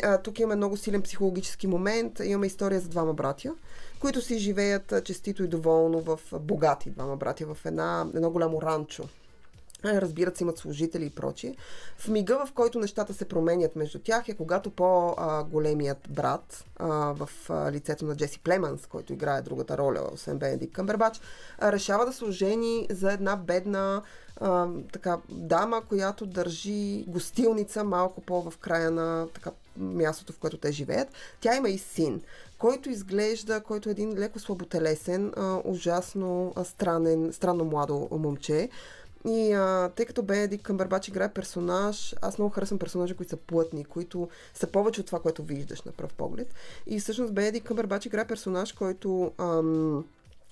А, 0.02 0.18
тук 0.18 0.38
имаме 0.38 0.56
много 0.56 0.76
силен 0.76 1.02
психологически 1.02 1.66
момент. 1.66 2.20
Имаме 2.24 2.46
история 2.46 2.80
за 2.80 2.88
двама 2.88 3.14
братя, 3.14 3.54
които 4.00 4.20
си 4.20 4.38
живеят 4.38 5.04
честито 5.04 5.44
и 5.44 5.48
доволно 5.48 6.00
в 6.00 6.18
богати 6.32 6.90
двама 6.90 7.16
братя 7.16 7.54
в 7.54 7.66
една, 7.66 8.06
едно 8.14 8.30
голямо 8.30 8.62
ранчо. 8.62 9.08
Разбират 9.84 10.36
се, 10.36 10.44
имат 10.44 10.58
служители 10.58 11.06
и 11.06 11.10
прочие. 11.10 11.56
В 11.98 12.08
мига, 12.08 12.46
в 12.46 12.52
който 12.52 12.78
нещата 12.78 13.14
се 13.14 13.24
променят 13.24 13.76
между 13.76 13.98
тях 13.98 14.28
е 14.28 14.34
когато 14.34 14.70
по-големият 14.70 15.98
брат 16.10 16.64
в 16.80 17.28
лицето 17.72 18.04
на 18.04 18.16
Джеси 18.16 18.38
Племанс, 18.38 18.86
който 18.86 19.12
играе 19.12 19.42
другата 19.42 19.78
роля, 19.78 20.08
освен 20.12 20.38
Бенедикт 20.38 20.72
Къмбербач, 20.72 21.20
решава 21.62 22.06
да 22.06 22.12
се 22.12 22.24
ожени 22.24 22.86
за 22.90 23.12
една 23.12 23.36
бедна 23.36 24.02
така, 24.92 25.18
дама, 25.28 25.82
която 25.88 26.26
държи 26.26 27.04
гостилница 27.08 27.84
малко 27.84 28.20
по-в 28.20 28.58
края 28.58 28.90
на 28.90 29.28
така, 29.34 29.50
мястото, 29.76 30.32
в 30.32 30.38
което 30.38 30.56
те 30.56 30.72
живеят. 30.72 31.08
Тя 31.40 31.56
има 31.56 31.68
и 31.68 31.78
син, 31.78 32.22
който 32.60 32.90
изглежда, 32.90 33.60
който 33.60 33.88
е 33.88 33.92
един 33.92 34.18
леко 34.18 34.38
слаботелесен, 34.38 35.32
а, 35.36 35.60
ужасно 35.64 36.52
а, 36.56 36.64
странен, 36.64 37.32
странно 37.32 37.64
младо 37.64 38.08
момче. 38.10 38.68
И 39.28 39.52
а, 39.52 39.90
тъй 39.96 40.06
като 40.06 40.22
Бенедикт 40.22 40.62
Къмбербач 40.62 41.08
играе 41.08 41.32
персонаж, 41.32 42.14
аз 42.22 42.38
много 42.38 42.54
харесвам 42.54 42.78
персонажи, 42.78 43.14
които 43.14 43.30
са 43.30 43.36
плътни, 43.36 43.84
които 43.84 44.28
са 44.54 44.66
повече 44.66 45.00
от 45.00 45.06
това, 45.06 45.20
което 45.20 45.42
виждаш 45.42 45.82
на 45.82 45.92
пръв 45.92 46.14
поглед. 46.14 46.54
И 46.86 47.00
всъщност 47.00 47.34
Бенедикт 47.34 47.66
Къмбербач 47.66 48.06
играе 48.06 48.26
персонаж, 48.26 48.72
който 48.72 49.32
ам, 49.38 50.04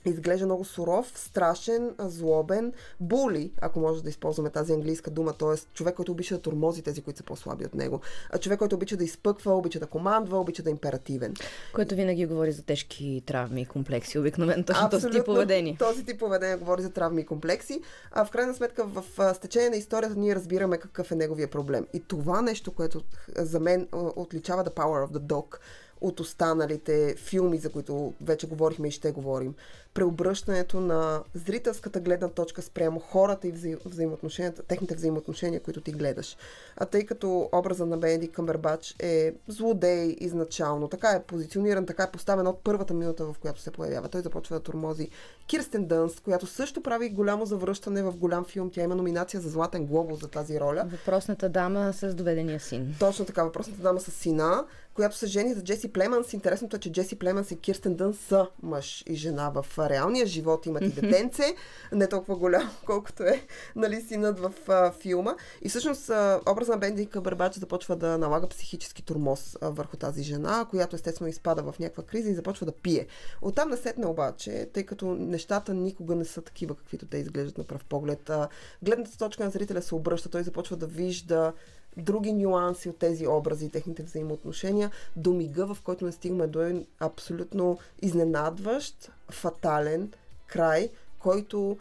изглежда 0.05 0.47
много 0.47 0.65
суров, 0.65 1.13
страшен, 1.15 1.95
злобен, 1.99 2.73
були, 3.01 3.53
ако 3.61 3.81
може 3.81 4.03
да 4.03 4.09
използваме 4.09 4.51
тази 4.51 4.73
английска 4.73 5.11
дума, 5.11 5.33
т.е. 5.33 5.75
човек, 5.75 5.95
който 5.95 6.13
обича 6.13 6.35
да 6.35 6.43
тормози 6.43 6.83
тези, 6.83 7.03
които 7.03 7.19
са 7.19 7.25
по-слаби 7.25 7.65
от 7.65 7.75
него. 7.75 8.01
Човек, 8.41 8.59
който 8.59 8.77
обича 8.77 8.97
да 8.97 9.05
изпъква, 9.05 9.57
обича 9.57 9.81
да 9.81 9.87
командва, 9.87 10.41
обича 10.41 10.63
да 10.63 10.71
е 10.71 10.73
императивен. 10.73 11.35
Което 11.75 11.95
винаги 11.95 12.27
говори 12.27 12.53
за 12.53 12.63
тежки 12.63 13.23
травми 13.27 13.61
и 13.63 13.67
комплекси. 13.67 14.19
Обикновено 14.19 14.65
точно 14.65 14.89
този 14.91 15.11
тип 15.11 15.25
поведение. 15.25 15.77
Този 15.79 16.05
тип 16.05 16.19
поведение 16.19 16.57
говори 16.57 16.83
за 16.83 16.91
травми 16.91 17.21
и 17.21 17.27
комплекси. 17.27 17.81
А 18.13 18.25
в 18.25 18.31
крайна 18.31 18.55
сметка 18.55 18.85
в 18.85 19.35
стечение 19.35 19.71
на 19.71 19.77
историята 19.77 20.15
ние 20.17 20.35
разбираме 20.35 20.79
какъв 20.79 21.13
е 21.13 21.15
неговия 21.15 21.49
проблем. 21.51 21.87
И 21.93 22.01
това 22.01 22.43
нещо, 22.43 22.73
което 22.73 23.03
за 23.37 23.61
мен 23.61 23.89
отличава 23.93 24.65
The 24.65 24.75
Power 24.75 25.07
of 25.07 25.11
the 25.11 25.19
Dog 25.19 25.59
от 26.01 26.21
останалите 26.21 27.15
филми, 27.17 27.59
за 27.59 27.71
които 27.71 28.15
вече 28.21 28.47
говорихме 28.47 28.89
и 28.89 28.91
ще 28.91 29.13
говорим. 29.13 29.55
Преобръщането 29.99 30.81
на 30.81 31.23
зрителската 31.35 32.01
гледна 32.01 32.29
точка 32.29 32.63
спрямо 32.63 33.01
хората 33.01 33.49
и 33.49 33.53
взаи- 33.53 33.77
взаимоотношенията, 33.85 34.63
техните 34.63 34.95
взаимоотношения, 34.95 35.61
които 35.61 35.81
ти 35.81 35.93
гледаш. 35.93 36.37
А 36.77 36.87
тъй 36.87 37.07
като 37.07 37.49
образа 37.53 37.87
на 37.87 37.97
Бенедикт 37.99 38.35
Къмбербач 38.35 38.95
е 38.99 39.35
злодей 39.49 40.17
изначално, 40.21 40.89
така 40.89 41.09
е 41.09 41.23
позициониран, 41.23 41.87
така 41.87 42.03
е 42.03 42.11
поставен 42.11 42.47
от 42.47 42.61
първата 42.65 42.95
минута, 42.95 43.25
в 43.25 43.39
която 43.39 43.61
се 43.61 43.71
появява. 43.71 44.09
Той 44.09 44.21
започва 44.21 44.57
да 44.57 44.63
тормози 44.63 45.09
Кирстен 45.47 45.87
Дънст, 45.87 46.21
която 46.21 46.47
също 46.47 46.83
прави 46.83 47.11
голямо 47.11 47.47
завръщане 47.47 48.03
в 48.03 48.17
голям 48.17 48.45
филм. 48.45 48.71
Тя 48.71 48.83
има 48.83 48.95
номинация 48.95 49.41
за 49.41 49.51
Златен 49.51 49.87
глобус 49.87 50.21
за 50.21 50.29
тази 50.29 50.61
роля. 50.61 50.89
Въпросната 50.91 51.49
дама 51.49 51.93
с 51.93 52.15
доведения 52.15 52.61
син. 52.61 52.95
Точно 52.99 53.25
така, 53.25 53.45
въпросната 53.45 53.83
дама 53.83 54.01
с 54.01 54.11
сина, 54.11 54.65
която 54.95 55.17
се 55.17 55.27
жени 55.27 55.55
за 55.55 55.65
Джеси 55.65 55.93
Племанс. 55.93 56.33
Интересното 56.33 56.77
е, 56.77 56.81
че 56.81 56.93
Джеси 56.93 57.19
Племанс 57.19 57.51
и 57.51 57.59
Кирстен 57.59 57.95
Дън 57.95 58.15
са 58.15 58.47
мъж 58.63 59.05
и 59.07 59.15
жена 59.15 59.51
в 59.55 59.67
а, 59.89 59.91
реалния 59.91 60.27
живот. 60.27 60.67
Имат 60.67 60.83
и 60.83 60.89
детенце, 60.89 61.55
не 61.93 62.09
толкова 62.09 62.37
голямо, 62.37 62.71
колкото 62.87 63.23
е 63.23 63.47
нали, 63.77 64.01
синът 64.01 64.39
в 64.41 64.53
а, 64.69 64.93
филма. 64.93 65.35
И 65.63 65.69
всъщност 65.69 66.11
а, 66.11 66.41
образът 66.51 66.75
на 66.75 66.79
Бенди 66.79 67.07
Къбърбач 67.07 67.55
започва 67.55 67.97
да 67.97 68.19
налага 68.19 68.49
психически 68.49 69.03
тормоз 69.03 69.57
а, 69.61 69.71
върху 69.71 69.97
тази 69.97 70.23
жена, 70.23 70.67
която 70.71 70.97
естествено 70.97 71.29
изпада 71.29 71.63
в 71.63 71.79
някаква 71.79 72.03
криза 72.03 72.31
и 72.31 72.35
започва 72.35 72.67
да 72.67 72.73
пие. 72.73 73.07
Оттам 73.43 73.69
насетне 73.69 74.07
обаче, 74.07 74.71
тъй 74.73 74.87
като 74.87 75.07
нещата 75.15 75.75
никога 75.75 76.15
не 76.15 76.25
са 76.25 76.43
такива, 76.43 76.77
каквито 76.77 77.07
те 77.07 77.19
изглеждат 77.19 77.59
на 77.59 77.65
пръв 77.65 77.85
поглед, 77.85 78.31
а, 78.31 78.49
гледната 78.83 79.19
точка 79.19 79.45
на 79.45 79.51
зрителя 79.51 79.83
се 79.83 79.95
обръща, 79.95 80.29
той 80.29 80.43
започва 80.43 80.77
да 80.77 80.87
вижда 80.87 81.53
други 81.99 82.33
нюанси 82.33 82.89
от 82.89 82.99
тези 82.99 83.27
образи 83.27 83.67
и 83.67 83.71
техните 83.71 84.03
взаимоотношения 84.03 84.91
до 85.17 85.33
мига, 85.33 85.75
в 85.75 85.83
който 85.83 86.05
не 86.05 86.13
стигаме 86.13 86.47
до 86.47 86.61
един 86.61 86.87
абсолютно 87.01 87.79
изненадващ, 88.03 89.11
фатален 89.31 90.13
край, 90.47 90.91
който 91.19 91.79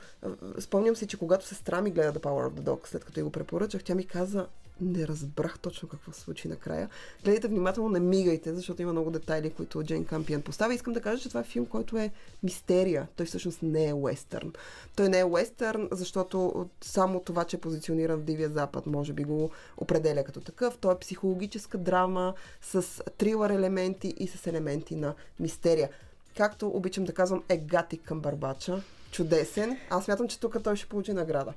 спомням 0.60 0.96
си, 0.96 1.08
че 1.08 1.18
когато 1.18 1.46
сестра 1.46 1.82
ми 1.82 1.92
гледа 1.92 2.20
The 2.20 2.24
Power 2.24 2.50
of 2.50 2.60
the 2.60 2.62
Dog, 2.62 2.88
след 2.88 3.06
като 3.06 3.20
я 3.20 3.24
го 3.24 3.32
препоръчах, 3.32 3.84
тя 3.84 3.96
ми 3.96 4.08
каза 4.08 4.48
не 4.82 5.08
разбрах 5.08 5.60
точно 5.60 5.90
какво 5.90 6.12
се 6.12 6.22
случи 6.22 6.48
накрая. 6.48 6.90
Гледайте 7.24 7.48
внимателно, 7.48 7.90
не 7.90 8.00
мигайте, 8.00 8.54
защото 8.54 8.82
има 8.82 8.92
много 8.92 9.12
детайли, 9.12 9.50
които 9.50 9.84
Джейн 9.84 10.06
Кампиан 10.06 10.42
поставя. 10.42 10.74
Искам 10.74 10.94
да 10.94 11.02
кажа, 11.02 11.22
че 11.22 11.30
това 11.30 11.42
е 11.42 11.44
филм, 11.44 11.66
който 11.66 11.98
е 11.98 12.12
мистерия. 12.44 13.08
Той 13.16 13.26
всъщност 13.26 13.62
не 13.62 13.88
е 13.88 13.94
уестърн. 13.94 14.54
Той 14.96 15.10
не 15.10 15.20
е 15.20 15.26
уестърн, 15.26 15.88
защото 15.92 16.66
само 16.82 17.20
това, 17.20 17.44
че 17.44 17.58
е 17.58 17.60
позициониран 17.60 18.20
в 18.20 18.24
Дивия 18.24 18.50
Запад, 18.50 18.86
може 18.86 19.14
би 19.14 19.24
го 19.24 19.52
определя 19.78 20.24
като 20.24 20.42
такъв. 20.42 20.78
Той 20.78 20.94
е 20.94 21.00
психологическа 21.00 21.78
драма 21.78 22.34
с 22.62 23.04
трилър 23.18 23.50
елементи 23.50 24.14
и 24.18 24.28
с 24.28 24.48
елементи 24.48 24.96
на 24.96 25.14
мистерия. 25.40 25.90
Както 26.38 26.68
обичам 26.68 27.04
да 27.04 27.14
казвам, 27.14 27.44
е 27.50 27.58
гати 27.58 27.98
към 27.98 28.22
барбача. 28.22 28.84
Чудесен. 29.12 29.78
Аз 29.90 30.06
смятам, 30.06 30.28
че 30.28 30.40
тук 30.40 30.64
той 30.64 30.76
ще 30.76 30.86
получи 30.88 31.14
награда. 31.14 31.54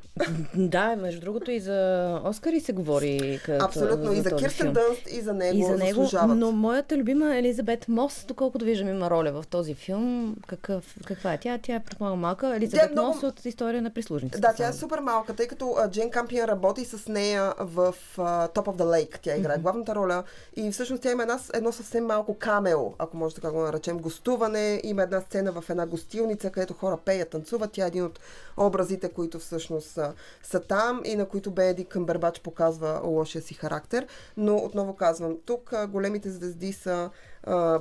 Да, 0.55 0.97
между 0.97 1.21
другото 1.21 1.51
и 1.51 1.61
за 1.61 1.81
Оскари 2.25 2.61
се 2.61 2.73
говори 2.73 3.41
като 3.45 3.65
Абсолютно. 3.65 4.13
И 4.13 4.21
за 4.21 4.37
Кирстен. 4.37 4.73
Дънст, 4.73 5.03
и 5.11 5.21
за 5.21 5.33
него, 5.35 5.59
И 5.59 5.65
за 5.65 5.71
него, 5.71 6.03
заслужават. 6.03 6.39
но 6.39 6.53
моята 6.53 6.97
любима 6.97 7.37
Елизабет 7.37 7.89
Мос, 7.89 8.25
доколкото 8.29 8.65
виждам 8.65 8.89
има 8.89 9.11
роля 9.11 9.33
в 9.33 9.45
този 9.47 9.75
филм. 9.75 10.37
Какъв, 10.47 10.97
каква 11.07 11.33
е 11.33 11.39
тя? 11.39 11.59
Тя 11.59 11.75
е 11.75 11.81
предполагам 11.81 12.19
малка. 12.19 12.57
Елизабет 12.57 12.93
много- 12.93 13.09
Мос 13.09 13.23
от 13.23 13.45
история 13.45 13.83
на 13.83 13.91
прислужниците. 13.91 14.41
Да, 14.41 14.55
тя 14.55 14.69
е 14.69 14.73
супер 14.73 14.99
малка, 14.99 15.35
тъй 15.35 15.47
като 15.47 15.75
а, 15.79 15.91
Джейн 15.91 16.11
Кампиан 16.11 16.49
работи 16.49 16.85
с 16.85 17.09
нея 17.09 17.55
в 17.59 17.95
а, 18.19 18.23
Top 18.49 18.67
of 18.67 18.77
the 18.77 18.85
Lake. 18.85 19.19
Тя 19.23 19.37
играе 19.37 19.59
главната 19.59 19.95
роля 19.95 20.23
и 20.57 20.71
всъщност 20.71 21.03
тя 21.03 21.11
има 21.13 21.23
една, 21.23 21.39
едно 21.55 21.73
съвсем 21.73 22.07
малко 22.07 22.35
камео, 22.35 22.93
ако 22.99 23.17
може 23.17 23.35
така 23.35 23.51
го 23.51 23.61
наречем, 23.61 23.99
гостуване. 23.99 24.81
Има 24.85 25.03
една 25.03 25.21
сцена 25.21 25.53
в 25.53 25.65
една 25.71 25.87
гостилница, 25.87 26.51
където 26.51 26.75
хора 26.75 26.99
пеят, 27.05 27.35
танцуват. 27.41 27.73
Тя 27.73 27.85
е 27.85 27.89
един 27.89 28.05
от 28.05 28.21
образите, 28.57 29.09
които 29.09 29.39
всъщност 29.39 29.89
са, 29.89 30.15
са 30.43 30.61
там 30.61 31.03
и 31.05 31.17
на 31.17 31.27
които 31.27 31.51
Беди 31.51 31.85
Къмбербач 31.85 32.41
показва 32.41 33.01
лошия 33.05 33.43
си 33.43 33.55
характер. 33.55 34.07
Но 34.37 34.57
отново 34.57 34.97
казвам, 34.97 35.37
тук 35.47 35.75
големите 35.89 36.31
звезди 36.31 36.73
са 36.73 37.11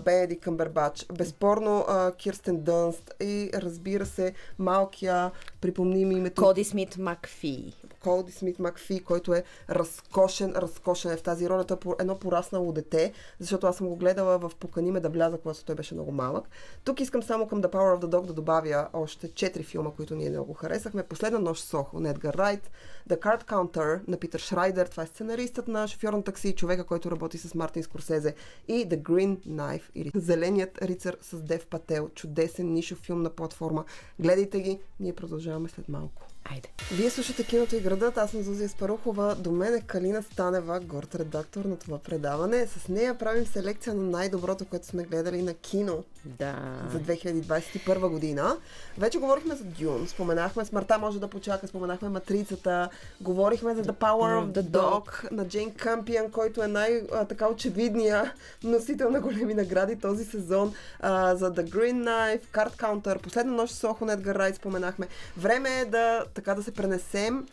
Беди 0.06 0.40
Къмбербач, 0.40 1.06
безспорно 1.18 1.86
Кирстен 2.18 2.64
Дънст 2.64 3.14
и 3.22 3.50
разбира 3.54 4.06
се 4.06 4.34
малкия, 4.60 5.32
припомни 5.62 6.06
ми 6.06 6.16
името, 6.16 6.42
Коди 6.42 6.64
Смит 6.64 6.98
Макфи. 6.98 7.74
Колди 8.04 8.32
Смит 8.32 8.60
Макфи, 8.60 9.04
който 9.04 9.34
е 9.34 9.44
разкошен, 9.70 10.54
разкошен 10.56 11.12
е 11.12 11.18
в 11.18 11.24
тази 11.24 11.50
роля. 11.50 11.64
Той 11.64 11.78
е 11.86 11.96
едно 12.00 12.20
пораснало 12.20 12.72
дете, 12.72 13.14
защото 13.40 13.68
аз 13.68 13.78
съм 13.78 13.88
го 13.88 13.96
гледала 13.96 14.38
в 14.40 14.52
Покани 14.60 14.92
ме 14.92 15.00
да 15.00 15.10
вляза, 15.10 15.38
когато 15.38 15.66
той 15.66 15.76
беше 15.76 15.94
много 15.94 16.12
малък. 16.12 16.50
Тук 16.84 17.00
искам 17.00 17.24
само 17.24 17.48
към 17.48 17.62
The 17.62 17.72
Power 17.72 18.00
of 18.00 18.06
the 18.06 18.08
Dog 18.08 18.26
да 18.26 18.34
добавя 18.34 18.88
още 18.94 19.34
четири 19.34 19.64
филма, 19.64 19.92
които 19.92 20.16
ние 20.16 20.30
много 20.30 20.54
харесахме. 20.54 21.04
Последна 21.04 21.40
нощ 21.40 21.64
Сохо 21.64 22.00
на 22.00 22.10
Едгар 22.10 22.34
Райт, 22.34 22.72
The 23.10 23.20
Card 23.20 23.44
Counter 23.44 24.08
на 24.08 24.18
Питър 24.18 24.40
Шрайдер, 24.40 24.88
това 24.88 25.04
е 25.04 25.08
сценаристът 25.08 25.68
на 25.68 25.88
шофьор 25.88 26.14
на 26.14 26.24
такси, 26.24 26.56
човека, 26.56 26.84
който 26.84 27.12
работи 27.12 27.38
с 27.38 27.56
Мартин 27.56 27.84
Скорсезе 27.84 28.36
и 28.68 28.90
The 28.90 29.02
Green 29.02 29.38
Knife 29.48 29.84
или 29.96 30.12
Зеленият 30.16 30.82
рицар 30.82 31.18
с 31.22 31.42
Дев 31.42 31.68
Пател. 31.68 32.10
Чудесен 32.16 32.74
нишов 32.74 32.98
филм 32.98 33.22
на 33.22 33.30
платформа. 33.30 33.86
Гледайте 34.20 34.60
ги, 34.60 34.80
ние 35.00 35.14
продължаваме 35.50 35.70
след 35.70 35.90
малко. 35.90 36.29
Айде. 36.46 36.70
Вие 36.92 37.10
слушате 37.10 37.44
киното 37.44 37.76
и 37.76 37.80
градът, 37.80 38.18
аз 38.18 38.32
съм 38.32 38.42
Зузия 38.42 38.70
Спарухова, 38.70 39.36
до 39.36 39.52
мен 39.52 39.74
е 39.76 39.82
Калина 39.82 40.24
Станева, 40.24 40.80
горд 40.80 41.16
редактор 41.16 41.66
на 41.66 41.78
това 41.78 41.98
предаване. 41.98 42.68
С 42.68 42.88
нея 42.88 43.18
правим 43.18 43.46
селекция 43.46 43.94
на 43.94 44.04
най-доброто, 44.04 44.66
което 44.66 44.86
сме 44.88 45.04
гледали 45.04 45.42
на 45.42 45.54
кино 45.54 46.04
Да. 46.26 46.56
за 46.92 47.00
2021 47.00 48.10
година. 48.10 48.58
Вече 48.98 49.18
говорихме 49.18 49.56
за 49.56 49.64
Дюн, 49.64 50.08
споменахме 50.08 50.66
Смъртта 50.66 50.98
може 50.98 51.20
да 51.20 51.28
почака, 51.28 51.68
споменахме 51.68 52.10
Матрицата, 52.10 52.90
говорихме 53.22 53.76
за 53.76 53.84
The 53.84 53.94
Power 53.94 54.46
of 54.46 54.52
the 54.52 54.62
Dog 54.62 55.32
на 55.32 55.48
Джейн 55.48 55.74
Кампиан, 55.74 56.32
който 56.32 56.64
е 56.64 56.68
най-така 56.68 57.48
очевидния 57.48 58.34
носител 58.64 59.10
на 59.10 59.22
големи 59.22 59.54
награди 59.54 59.96
този 59.96 60.26
сезон, 60.26 60.74
а, 61.00 61.36
за 61.36 61.54
The 61.54 61.70
Green 61.70 62.04
Knife, 62.04 62.42
Card 62.54 62.76
Counter, 62.76 63.22
Последна 63.22 63.54
нощ 63.54 63.74
с 63.74 63.84
Охо 63.84 64.12
Едгар 64.12 64.36
Райт 64.36 64.56
споменахме. 64.56 65.08
Време 65.38 65.80
е 65.80 65.86
да, 65.86 66.26
така 66.34 66.56
да 66.56 66.64
се 66.64 66.72
пренесем 66.72 67.48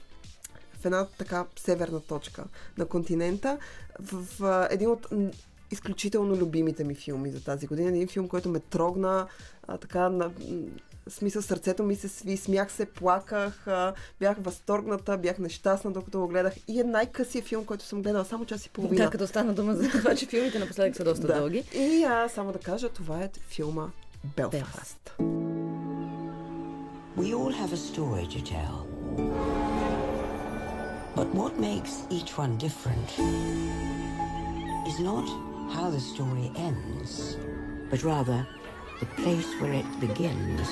в 0.81 0.85
една 0.85 1.07
така 1.19 1.45
северна 1.57 2.01
точка 2.01 2.45
на 2.79 2.87
континента, 2.87 3.59
в, 4.01 4.39
в 4.39 4.69
един 4.71 4.91
от 4.91 5.07
изключително 5.71 6.37
любимите 6.37 6.85
ми 6.85 6.95
филми 6.95 7.31
за 7.31 7.45
тази 7.45 7.67
година. 7.67 7.89
Един 7.89 8.09
филм, 8.09 8.29
който 8.29 8.49
ме 8.49 8.61
трогна 8.61 9.27
а, 9.69 9.79
така 9.79 10.09
на 10.09 10.31
смисъл 11.09 11.43
сърцето 11.43 11.83
ми 11.83 11.97
се 11.97 12.09
сви, 12.09 12.37
смях 12.37 12.73
се, 12.73 12.87
плаках, 12.87 13.67
а, 13.67 13.95
бях 14.21 14.37
възторгната, 14.41 15.19
бях 15.19 15.39
нещастна 15.39 15.93
докато 15.93 16.21
го 16.21 16.29
гледах 16.29 16.55
и 16.69 16.81
е 16.81 16.85
най-късия 16.85 17.43
филм, 17.43 17.65
който 17.65 17.85
съм 17.85 18.03
гледала 18.03 18.25
само 18.25 18.45
час 18.45 18.67
и 18.67 18.71
половина. 18.71 19.05
Да, 19.05 19.11
като 19.11 19.27
стана 19.27 19.55
дума 19.55 19.75
за 19.75 19.91
това, 19.91 20.15
че 20.15 20.27
филмите 20.27 20.59
напоследък 20.59 20.97
са 20.97 21.05
доста 21.05 21.27
Да. 21.27 21.35
дълги. 21.35 21.65
И 21.75 22.05
а, 22.05 22.29
само 22.29 22.53
да 22.53 22.59
кажа, 22.59 22.89
това 22.89 23.23
е 23.23 23.31
филма 23.49 23.89
Белфаст. 24.37 24.53
Белфаст. 24.53 25.56
We 27.16 27.34
all 27.34 27.52
have 27.52 27.74
a 27.74 27.78
story 27.78 28.28
to 28.28 28.42
tell. 28.42 28.88
But 31.16 31.28
what 31.36 31.60
makes 31.60 32.04
each 32.10 32.38
one 32.38 32.58
different 32.58 33.10
is 34.88 35.00
not 35.00 35.28
how 35.74 35.90
the 35.90 36.00
story 36.00 36.52
ends, 36.56 37.38
but 37.90 38.04
rather 38.04 38.48
the 39.00 39.06
place 39.22 39.50
where 39.60 39.74
it 39.74 39.90
begins. 40.00 40.68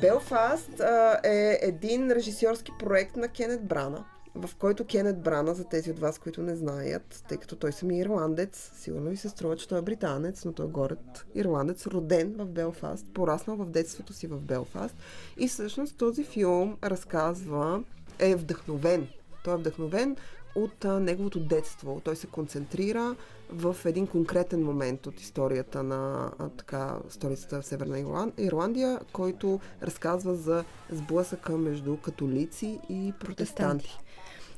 Белфаст 0.00 0.80
а, 0.80 1.20
е 1.24 1.58
един 1.62 2.10
режисьорски 2.10 2.72
проект 2.78 3.16
на 3.16 3.28
Кенет 3.28 3.68
Брана, 3.68 4.04
В 4.35 4.49
който 4.59 4.85
Кенет 4.85 5.21
Брана, 5.21 5.53
за 5.53 5.63
тези 5.63 5.91
от 5.91 5.99
вас, 5.99 6.19
които 6.19 6.41
не 6.41 6.55
знаят, 6.55 7.23
тъй 7.29 7.37
като 7.37 7.55
той 7.55 7.71
самия 7.71 7.97
е 7.97 8.01
ирландец, 8.01 8.71
сигурно 8.75 9.09
ви 9.09 9.17
се 9.17 9.29
струва, 9.29 9.55
че 9.55 9.67
той 9.67 9.79
е 9.79 9.81
британец, 9.81 10.45
но 10.45 10.53
той 10.53 10.65
е 10.65 10.69
горед 10.69 11.25
ирландец, 11.35 11.87
роден 11.87 12.35
в 12.37 12.45
Белфаст, 12.45 13.05
пораснал 13.13 13.57
в 13.57 13.69
детството 13.69 14.13
си 14.13 14.27
в 14.27 14.39
Белфаст. 14.39 14.95
И 15.37 15.47
всъщност 15.47 15.97
този 15.97 16.23
филм 16.23 16.77
разказва, 16.83 17.83
е 18.19 18.35
вдъхновен. 18.35 19.07
Той 19.43 19.53
е 19.53 19.57
вдъхновен 19.57 20.17
от 20.55 20.85
а, 20.85 20.99
неговото 20.99 21.39
детство. 21.39 22.01
Той 22.03 22.15
се 22.15 22.27
концентрира 22.27 23.15
в 23.49 23.75
един 23.85 24.07
конкретен 24.07 24.63
момент 24.63 25.07
от 25.07 25.21
историята 25.21 25.83
на 25.83 26.31
а, 26.39 26.49
така, 26.49 26.97
столицата 27.09 27.61
в 27.61 27.65
Северна 27.65 27.97
Ирлан- 27.97 28.33
Ирландия, 28.37 28.99
който 29.13 29.59
разказва 29.83 30.35
за 30.35 30.63
сблъсъка 30.91 31.57
между 31.57 31.97
католици 31.97 32.79
и 32.89 33.13
протестанти. 33.19 33.99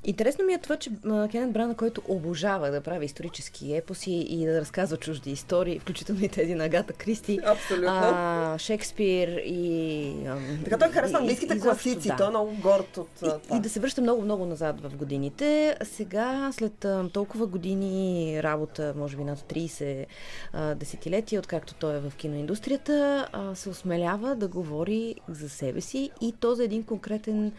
Интересно 0.06 0.46
ми 0.46 0.54
е 0.54 0.58
това, 0.58 0.76
че 0.76 0.92
а, 1.06 1.28
Кенет 1.28 1.52
Брана, 1.52 1.76
който 1.76 2.02
обожава 2.08 2.72
да 2.72 2.82
прави 2.82 3.06
исторически 3.06 3.76
епоси 3.76 4.12
и 4.12 4.46
да 4.46 4.62
разказва 4.62 4.98
чужди 4.98 5.32
истории, 5.32 5.80
включително 5.80 6.24
и 6.24 6.30
тези 6.30 6.56
на 6.56 6.66
Агата 6.66 6.94
Кристи, 6.94 7.40
Абсолютно. 7.46 7.88
а, 7.90 8.58
Шекспир 8.58 9.28
и... 9.38 10.08
ам, 10.28 10.60
Така 10.64 10.78
той 10.78 10.90
харесва 10.90 11.18
и- 11.18 11.22
английските 11.22 11.54
и- 11.54 11.60
класици, 11.60 12.08
да. 12.08 12.16
той 12.16 12.28
е 12.28 12.30
много 12.30 12.52
горд 12.54 12.98
от 12.98 13.10
а, 13.16 13.40
това. 13.40 13.56
И, 13.56 13.58
и 13.58 13.62
да 13.62 13.70
се 13.70 13.80
връща 13.80 14.02
много-много 14.02 14.46
назад 14.46 14.82
в 14.82 14.96
годините. 14.96 15.44
Сега, 15.84 16.50
след 16.54 16.86
а, 16.86 17.10
толкова 17.10 17.46
години 17.48 18.04
работа, 18.44 18.94
може 18.98 19.18
би 19.18 19.24
над 19.24 19.40
30 19.40 20.06
а, 20.54 20.76
десетилетия, 20.76 21.40
откакто 21.40 21.74
той 21.74 21.96
е 21.96 22.00
в 22.00 22.14
киноиндустрията, 22.14 22.94
а, 23.32 23.56
се 23.56 23.70
осмелява 23.70 24.36
да 24.36 24.48
говори 24.48 25.16
за 25.30 25.50
себе 25.50 25.82
си 25.82 26.12
и 26.22 26.34
то 26.34 26.56
за 26.56 26.64
един 26.64 26.84
конкретен 26.84 27.52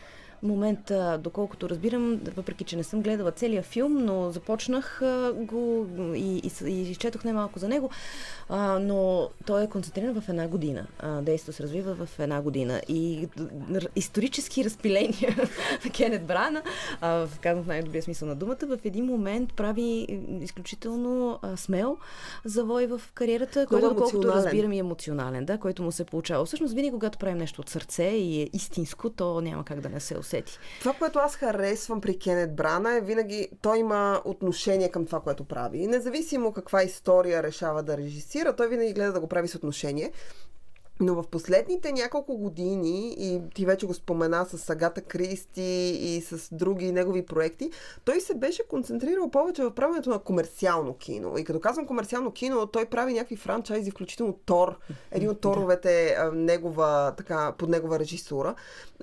момент, 0.45 0.93
доколкото 1.19 1.69
разбирам, 1.69 2.21
въпреки 2.37 2.65
че 2.65 2.77
не 2.77 2.85
съм 2.85 3.03
гледала 3.03 3.31
целия 3.31 3.63
филм, 3.63 4.05
но 4.05 4.31
започнах 4.31 5.03
го 5.35 5.87
и, 6.15 6.39
и, 6.39 6.71
и 6.71 6.91
изчетох 6.91 7.25
немалко 7.25 7.59
за 7.59 7.69
него, 7.69 7.91
а, 8.49 8.79
но 8.79 9.29
той 9.47 9.65
е 9.65 9.69
концентриран 9.69 10.21
в 10.21 10.29
една 10.29 10.49
година. 10.49 10.87
А, 10.99 11.23
действието 11.23 11.57
се 11.57 11.63
развива 11.63 11.95
в 11.95 12.19
една 12.19 12.43
година. 12.43 12.81
И 12.89 13.29
исторически 13.97 14.65
разпиления 14.65 15.37
на 15.85 15.91
Кенет 15.91 16.27
Брана, 16.27 16.63
а, 17.01 17.27
казвам 17.41 17.65
в 17.65 17.69
най-добрия 17.69 18.03
смисъл 18.03 18.29
на 18.29 18.35
думата, 18.35 18.57
в 18.63 18.79
един 18.85 19.05
момент 19.05 19.55
прави 19.55 20.07
изключително 20.41 21.39
а, 21.43 21.57
смел 21.57 21.97
завой 22.45 22.87
в 22.87 23.01
кариерата, 23.15 23.67
който, 23.67 23.89
доколкото 23.89 24.29
разбирам, 24.29 24.73
и 24.73 24.79
емоционален, 24.79 25.45
да, 25.45 25.59
който 25.59 25.83
му 25.83 25.93
се 25.93 26.05
получава. 26.05 26.45
Всъщност, 26.45 26.75
винаги, 26.75 26.93
когато 26.93 27.19
правим 27.19 27.39
нещо 27.39 27.61
от 27.61 27.69
сърце 27.69 28.05
и 28.05 28.43
е 28.43 28.51
истинско, 28.53 29.11
то 29.11 29.41
няма 29.41 29.65
как 29.65 29.81
да 29.81 29.89
не 29.89 30.01
се 30.01 30.19
усети. 30.19 30.34
Това, 30.81 30.93
което 30.93 31.19
аз 31.19 31.37
харесвам 31.37 32.01
при 32.01 32.19
Кенет 32.19 32.57
Брана 32.57 32.97
е 32.97 33.01
винаги, 33.01 33.49
той 33.63 33.79
има 33.79 34.23
отношение 34.25 34.89
към 34.89 35.07
това, 35.07 35.21
което 35.21 35.45
прави. 35.45 35.79
И 35.79 35.87
независимо 35.87 36.53
каква 36.53 36.83
история 36.83 37.43
решава 37.43 37.83
да 37.83 37.97
режисира, 37.97 38.57
той 38.57 38.69
винаги 38.69 38.93
гледа 38.93 39.13
да 39.13 39.21
го 39.21 39.29
прави 39.29 39.49
с 39.49 39.55
отношение. 39.55 40.13
Но 41.01 41.15
в 41.15 41.27
последните 41.27 41.93
няколко 41.93 42.37
години, 42.37 43.15
и 43.19 43.41
ти 43.55 43.67
вече 43.67 43.87
го 43.87 43.95
спомена 43.95 44.47
с 44.47 44.71
Агата 44.71 45.01
Кристи 45.01 45.99
и 46.03 46.21
с 46.21 46.55
други 46.55 46.93
негови 46.93 47.27
проекти, 47.27 47.71
той 48.05 48.21
се 48.21 48.35
беше 48.35 48.69
концентрирал 48.69 49.31
повече 49.31 49.65
в 49.65 49.75
правенето 49.75 50.11
на 50.11 50.19
комерциално 50.19 50.95
кино. 50.95 51.39
И 51.39 51.45
като 51.45 51.61
казвам 51.61 51.87
комерциално 51.87 52.33
кино, 52.33 52.67
той 52.67 52.85
прави 52.85 53.13
някакви 53.13 53.37
франчайзи, 53.37 53.91
включително 53.91 54.33
Тор, 54.33 54.79
един 55.11 55.31
от 55.31 55.41
Торовете 55.41 56.19
негова, 56.33 57.15
така, 57.17 57.53
под 57.59 57.69
негова 57.69 57.99
режисура. 57.99 58.55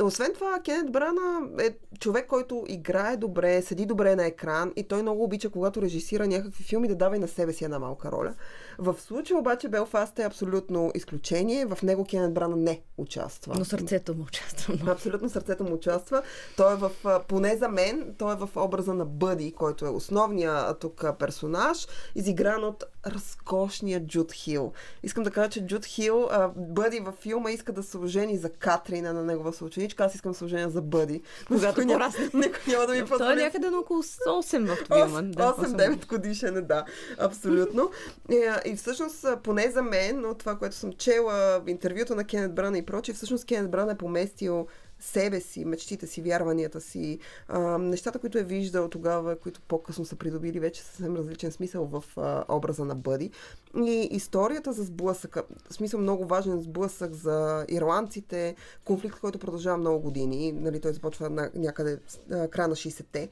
Освен 0.01 0.33
това, 0.33 0.59
Кенет 0.59 0.91
Брана 0.91 1.49
е 1.59 1.69
човек, 1.99 2.27
който 2.27 2.65
играе 2.67 3.17
добре, 3.17 3.61
седи 3.61 3.85
добре 3.85 4.15
на 4.15 4.25
екран 4.25 4.73
и 4.75 4.83
той 4.83 5.01
много 5.01 5.23
обича, 5.23 5.49
когато 5.49 5.81
режисира 5.81 6.27
някакви 6.27 6.63
филми, 6.63 6.87
да 6.87 6.95
дава 6.95 7.15
и 7.15 7.19
на 7.19 7.27
себе 7.27 7.53
си 7.53 7.63
една 7.63 7.79
малка 7.79 8.11
роля. 8.11 8.33
В 8.77 8.95
случая 8.99 9.39
обаче 9.39 9.69
Белфаст 9.69 10.19
е 10.19 10.23
абсолютно 10.23 10.91
изключение. 10.95 11.65
В 11.65 11.77
него 11.83 12.05
Кенет 12.05 12.33
Брана 12.33 12.55
не 12.55 12.81
участва. 12.97 13.53
Но 13.57 13.65
сърцето 13.65 14.15
му 14.15 14.23
участва 14.23 14.73
много. 14.73 14.91
Абсолютно 14.91 15.29
сърцето 15.29 15.63
му 15.63 15.73
участва. 15.73 16.21
Той 16.57 16.73
е 16.73 16.75
в, 16.75 16.91
поне 17.27 17.57
за 17.57 17.67
мен, 17.67 18.15
той 18.17 18.33
е 18.33 18.37
в 18.37 18.49
образа 18.55 18.93
на 18.93 19.05
Бъди, 19.05 19.51
който 19.51 19.85
е 19.85 19.89
основният 19.89 20.79
тук 20.79 21.05
персонаж, 21.19 21.87
изигран 22.15 22.63
от 22.63 22.83
разкошния 23.05 24.05
Джуд 24.07 24.31
Хил. 24.31 24.73
Искам 25.03 25.23
да 25.23 25.31
кажа, 25.31 25.49
че 25.49 25.65
Джуд 25.65 25.85
Хил, 25.85 26.27
а, 26.31 26.51
Бъди 26.55 26.99
във 26.99 27.15
филма 27.15 27.51
иска 27.51 27.71
да 27.71 27.83
се 27.83 27.97
ожени 27.97 28.37
за 28.37 28.49
Катрина 28.49 29.13
на 29.13 29.23
негова 29.23 29.53
съученичка, 29.53 30.03
аз 30.03 30.15
искам 30.15 30.31
да 30.31 30.37
се 30.37 30.45
оженя 30.45 30.69
за 30.69 30.81
Бъди. 30.81 31.21
Когато 31.47 31.85
няма, 31.85 32.11
никой 32.33 32.73
няма 32.73 32.87
да 32.87 32.93
ми 32.93 32.99
позволи. 32.99 33.17
Той 33.19 33.33
е 33.33 33.35
някъде 33.35 33.69
на 33.69 33.79
около 33.79 34.03
8 34.03 34.65
в 34.65 34.77
филма. 34.87 35.21
Да, 35.21 35.53
8-9 35.53 36.07
годишен 36.07 36.57
е, 36.57 36.61
да, 36.61 36.85
абсолютно. 37.19 37.91
И, 38.29 38.35
а, 38.35 38.61
и 38.65 38.75
всъщност, 38.75 39.25
поне 39.43 39.71
за 39.71 39.81
мен, 39.81 40.25
от 40.25 40.37
това, 40.37 40.57
което 40.57 40.75
съм 40.75 40.93
чела, 40.93 41.61
интервюта 41.67 42.15
на 42.15 42.23
Кенет 42.23 42.55
Брана 42.55 42.77
и 42.77 42.85
прочие, 42.85 43.13
всъщност 43.13 43.45
Кенет 43.45 43.71
Брана 43.71 43.91
е 43.91 43.97
поместил 43.97 44.67
себе 45.01 45.39
си, 45.39 45.65
мечтите 45.65 46.07
си, 46.07 46.21
вярванията 46.21 46.81
си, 46.81 47.19
а, 47.47 47.77
нещата, 47.77 48.19
които 48.19 48.37
е 48.37 48.43
виждал 48.43 48.87
тогава, 48.87 49.35
които 49.35 49.61
по-късно 49.61 50.05
са 50.05 50.15
придобили 50.15 50.59
вече 50.59 50.81
съвсем 50.81 51.15
различен 51.15 51.51
смисъл 51.51 51.85
в 51.85 52.03
а, 52.17 52.45
образа 52.49 52.85
на 52.85 52.95
Бъди. 52.95 53.31
И 53.75 54.07
историята 54.11 54.73
за 54.73 54.83
сблъсъка, 54.83 55.43
в 55.69 55.73
смисъл 55.73 55.99
много 55.99 56.25
важен 56.25 56.61
сблъсък 56.61 57.13
за 57.13 57.65
ирландците, 57.69 58.55
конфликт, 58.85 59.19
който 59.19 59.39
продължава 59.39 59.77
много 59.77 59.99
години, 59.99 60.51
нали, 60.51 60.79
той 60.79 60.93
започва 60.93 61.29
на, 61.29 61.51
някъде 61.55 61.99
края 62.29 62.67
на 62.67 62.75
60-те. 62.75 63.29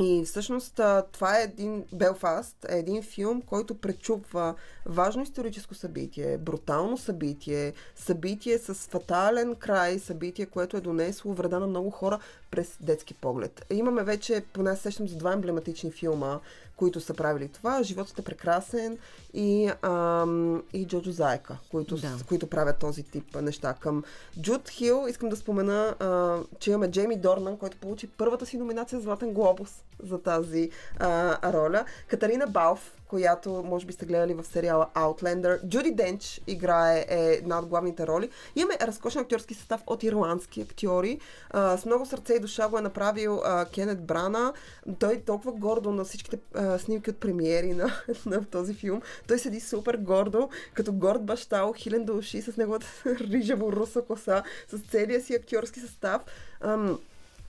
И 0.00 0.24
всъщност 0.24 0.80
това 1.12 1.38
е 1.38 1.42
един 1.42 1.84
Белфаст, 1.92 2.66
е 2.68 2.78
един 2.78 3.02
филм, 3.02 3.42
който 3.42 3.74
пречупва 3.74 4.54
важно 4.86 5.22
историческо 5.22 5.74
събитие, 5.74 6.38
брутално 6.38 6.98
събитие, 6.98 7.72
събитие 7.96 8.58
с 8.58 8.74
фатален 8.74 9.54
край, 9.54 9.98
събитие, 9.98 10.46
което 10.46 10.76
е 10.76 10.80
донесло 10.80 11.32
вреда 11.32 11.60
на 11.60 11.66
много 11.66 11.90
хора 11.90 12.18
през 12.50 12.76
детски 12.80 13.14
поглед. 13.14 13.66
Имаме 13.70 14.02
вече, 14.02 14.44
поне 14.52 14.76
сещам 14.76 15.08
за 15.08 15.16
два 15.16 15.32
емблематични 15.32 15.90
филма, 15.90 16.40
които 16.80 17.00
са 17.00 17.14
правили 17.14 17.48
това. 17.48 17.82
Животът 17.82 18.18
е 18.18 18.22
прекрасен 18.22 18.98
и, 19.34 19.70
ам, 19.82 20.62
и 20.72 20.86
Джоджо 20.86 21.12
Заека, 21.12 21.56
които, 21.70 21.96
Да. 21.96 22.16
които 22.28 22.46
правят 22.46 22.78
този 22.78 23.02
тип 23.02 23.36
неща. 23.42 23.74
Към 23.80 24.04
Джуд 24.40 24.68
Хил 24.68 25.06
искам 25.08 25.28
да 25.28 25.36
спомена, 25.36 25.94
а, 25.98 26.38
че 26.58 26.70
имаме 26.70 26.90
Джейми 26.90 27.16
Дорнан, 27.16 27.56
който 27.56 27.76
получи 27.76 28.06
първата 28.06 28.46
си 28.46 28.58
номинация 28.58 28.98
за 28.98 29.02
Златен 29.02 29.32
глобус 29.32 29.70
за 30.02 30.18
тази 30.18 30.70
а, 30.98 31.52
роля. 31.52 31.84
Катарина 32.08 32.46
Балф, 32.46 32.96
която 33.08 33.62
може 33.66 33.86
би 33.86 33.92
сте 33.92 34.06
гледали 34.06 34.34
в 34.34 34.44
сериала 34.44 34.86
Outlander. 34.94 35.68
Джуди 35.68 35.90
Денч 35.90 36.40
играе 36.46 37.06
е 37.08 37.32
една 37.32 37.58
от 37.58 37.66
главните 37.66 38.06
роли. 38.06 38.30
Имаме 38.56 38.78
разкошен 38.82 39.22
актьорски 39.22 39.54
състав 39.54 39.80
от 39.86 40.02
ирландски 40.02 40.60
актьори. 40.60 41.20
А, 41.50 41.76
с 41.76 41.86
много 41.86 42.06
сърце 42.06 42.34
и 42.34 42.40
душа 42.40 42.68
го 42.68 42.78
е 42.78 42.80
направил 42.80 43.40
а, 43.44 43.64
Кенет 43.64 44.04
Брана. 44.04 44.52
Той 44.98 45.20
толкова 45.26 45.52
гордо 45.52 45.90
на 45.90 46.04
всичките 46.04 46.38
а, 46.54 46.69
снимки 46.78 47.10
от 47.10 47.16
премиери 47.16 47.72
на, 47.72 47.92
на 48.26 48.44
този 48.44 48.74
филм. 48.74 49.02
Той 49.28 49.38
седи 49.38 49.60
супер 49.60 49.96
гордо, 49.96 50.48
като 50.74 50.92
горд 50.92 51.24
баща, 51.24 51.64
ухилен 51.64 52.04
до 52.04 52.16
уши, 52.16 52.42
с 52.42 52.56
неговата 52.56 52.86
рижево 53.06 53.72
руса 53.72 54.02
коса, 54.02 54.42
с 54.68 54.78
целия 54.90 55.20
си 55.20 55.34
актьорски 55.34 55.80
състав. 55.80 56.22
Ам, 56.60 56.98